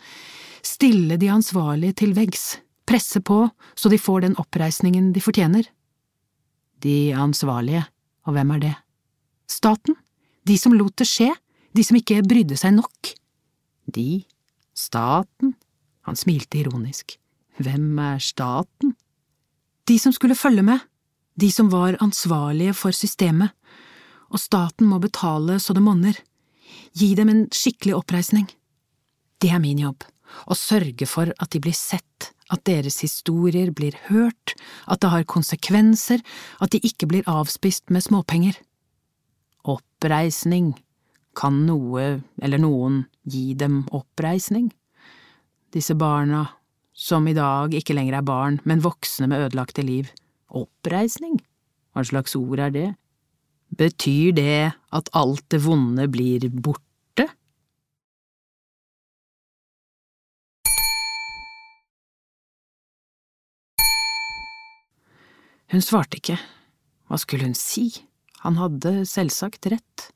[0.66, 2.56] stille de ansvarlige til veggs,
[2.88, 3.42] presse på
[3.78, 5.68] så de får den oppreisningen de fortjener.
[6.82, 7.84] De ansvarlige,
[8.26, 8.74] og hvem er det?
[9.50, 9.96] Staten?
[10.46, 11.30] De som lot det skje?
[11.76, 13.12] De som ikke brydde seg nok?
[13.92, 14.24] De?
[14.76, 15.54] Staten?
[16.08, 17.18] Han smilte ironisk.
[17.58, 18.94] Hvem er staten?
[19.88, 20.80] De som skulle følge med,
[21.38, 23.54] de som var ansvarlige for systemet,
[24.28, 26.16] og staten må betale så det monner.
[26.92, 28.48] Gi dem en skikkelig oppreisning.
[29.40, 30.04] Det er min jobb
[30.48, 34.54] å sørge for at de blir sett, at deres historier blir hørt,
[34.88, 36.22] at det har konsekvenser,
[36.60, 38.56] at de ikke blir avspist med småpenger.
[39.68, 40.74] Oppreisning,
[41.38, 44.72] kan noe eller noen gi dem oppreisning?
[45.74, 46.46] Disse barna,
[46.98, 50.08] som i dag ikke lenger er barn, men voksne med ødelagte liv,
[50.48, 51.36] oppreisning,
[51.92, 52.88] hva slags ord er det?
[53.78, 56.87] Betyr det at alt det vonde blir borte?
[65.68, 66.38] Hun svarte ikke.
[67.08, 67.90] Hva skulle hun si?
[68.44, 70.08] Han hadde selvsagt rett.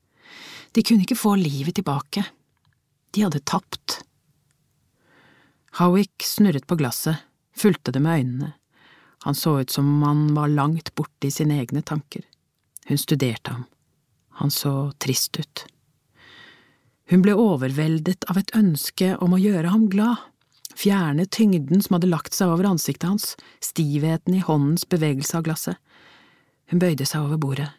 [0.73, 2.25] De kunne ikke få livet tilbake.
[3.13, 3.99] De hadde tapt.
[5.77, 7.21] Howick snurret på glasset,
[7.57, 8.51] fulgte det med øynene.
[9.25, 12.25] Han så ut som om han var langt borte i sine egne tanker.
[12.89, 13.63] Hun studerte ham.
[14.41, 15.65] Han så trist ut.
[17.09, 20.21] Hun ble overveldet av et ønske om å gjøre ham glad
[20.79, 25.79] fjerne tyngden som hadde lagt seg over ansiktet hans, stivheten i håndens bevegelse av glasset.
[26.71, 27.69] Hun bøyde seg over bordet.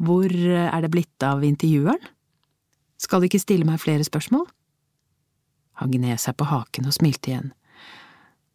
[0.00, 2.00] Hvor er det blitt av intervjueren?
[3.00, 4.46] Skal du ikke stille meg flere spørsmål?
[5.80, 7.52] Han gned seg på haken og smilte igjen.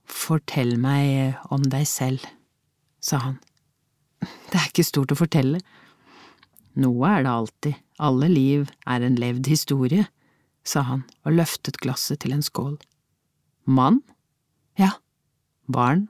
[0.06, 2.26] Fortell meg om deg selv,
[3.02, 3.40] sa han.
[4.22, 5.62] Det er ikke stort å fortelle.
[6.82, 10.06] Noe er det alltid, alle liv er en levd historie,
[10.66, 12.76] sa han og løftet glasset til en skål.
[13.66, 14.02] Mann?
[14.80, 14.98] Ja.
[15.72, 16.08] Barn?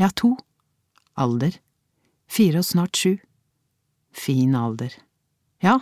[0.00, 0.34] Ja, to.
[1.16, 1.56] Alder?
[2.30, 3.16] Fire og snart sju.
[4.14, 4.94] Fin alder.
[5.64, 5.78] Ja,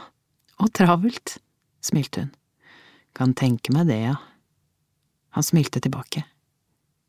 [0.62, 1.39] og travelt,
[1.83, 2.35] smilte hun.
[3.16, 4.16] Kan tenke meg det, ja.
[5.37, 6.25] Han smilte tilbake.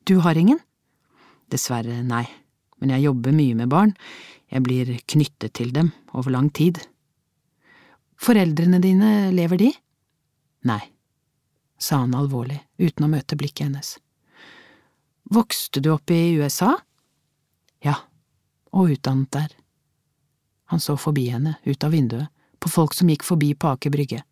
[0.07, 0.59] Du har ingen?
[1.51, 2.25] Dessverre, nei,
[2.79, 3.93] men jeg jobber mye med barn,
[4.51, 6.81] jeg blir knyttet til dem over lang tid.
[8.19, 9.71] Foreldrene dine, lever de?
[10.67, 10.92] Nei
[11.83, 13.97] sa han alvorlig, uten å møte blikket hennes.
[15.33, 16.77] Vokste du opp i USA?
[17.83, 17.97] Ja,
[18.71, 19.51] og utdannet der.
[20.71, 24.23] Han så forbi henne, ut av vinduet, på folk som gikk forbi på Aker Brygge.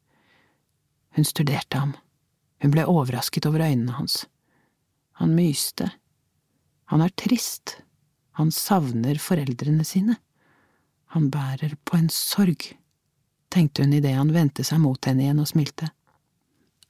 [1.18, 1.94] Hun studerte ham.
[2.64, 4.24] Hun ble overrasket over øynene hans.
[5.20, 5.90] Han myste.
[6.88, 7.82] Han er trist.
[8.40, 10.16] Han savner foreldrene sine.
[11.12, 12.70] Han bærer på en sorg,
[13.52, 15.92] tenkte hun idet han vendte seg mot henne igjen og smilte.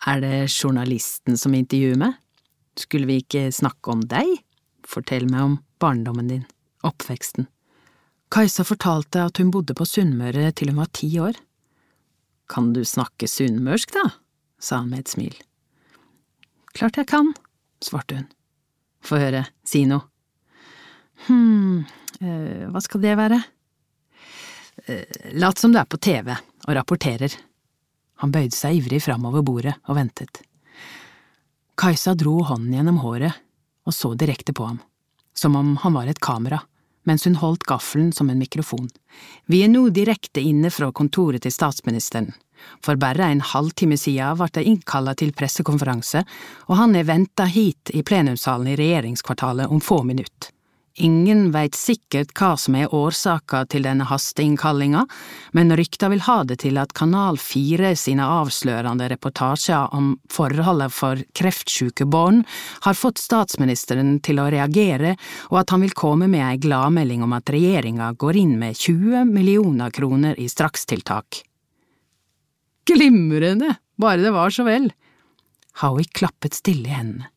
[0.08, 2.16] Er det journalisten som intervjuer meg?
[2.80, 4.40] Skulle vi ikke snakke om deg?
[4.88, 6.46] Fortell meg om barndommen din,
[6.88, 7.46] oppveksten.
[8.32, 11.38] Kajsa fortalte at hun bodde på Sunnmøre til hun var ti år.
[12.50, 14.10] Kan du snakke sunnmørsk, da?
[14.62, 15.36] sa han med et smil.
[16.78, 17.32] Klart jeg kan,
[17.84, 18.28] svarte hun.
[19.06, 20.06] Få høre, si noe.
[21.28, 21.84] Hm,
[22.22, 23.40] eh, hva skal det være?
[24.86, 27.34] Eh, lat som du er på TV og rapporterer.
[28.22, 30.44] Han bøyde seg ivrig framover bordet og ventet.
[31.82, 33.40] Kajsa dro hånden gjennom håret
[33.88, 34.78] og så direkte på ham,
[35.34, 36.60] som om han var et kamera,
[37.10, 38.90] mens hun holdt gaffelen som en mikrofon.
[39.50, 42.30] Vi er nå direkte inne fra kontoret til statsministeren.
[42.86, 46.22] For bare en halvtime siden ble jeg innkalla til pressekonferanse,
[46.70, 50.51] og han er venta hit i plenumssalen i regjeringskvartalet om få minutter.
[51.00, 55.06] Ingen veit sikkert hva som er årsaka til denne hasteinnkallinga,
[55.56, 61.24] men rykta vil ha det til at Kanal 4 sine avslørende reportasjer om forholdet for
[61.38, 62.44] kreftsjuke barn
[62.84, 65.16] har fått statsministeren til å reagere,
[65.48, 69.32] og at han vil komme med ei gladmelding om at regjeringa går inn med 20
[69.32, 71.46] millioner kroner i strakstiltak.
[72.92, 74.92] Glimrende, bare det var så vel.
[75.80, 77.32] Howie klappet stille i hendene.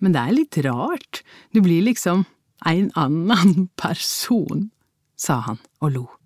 [0.00, 2.22] Men det er litt rart, du blir liksom
[2.66, 4.70] en annen person,
[5.16, 6.19] sa han og lo.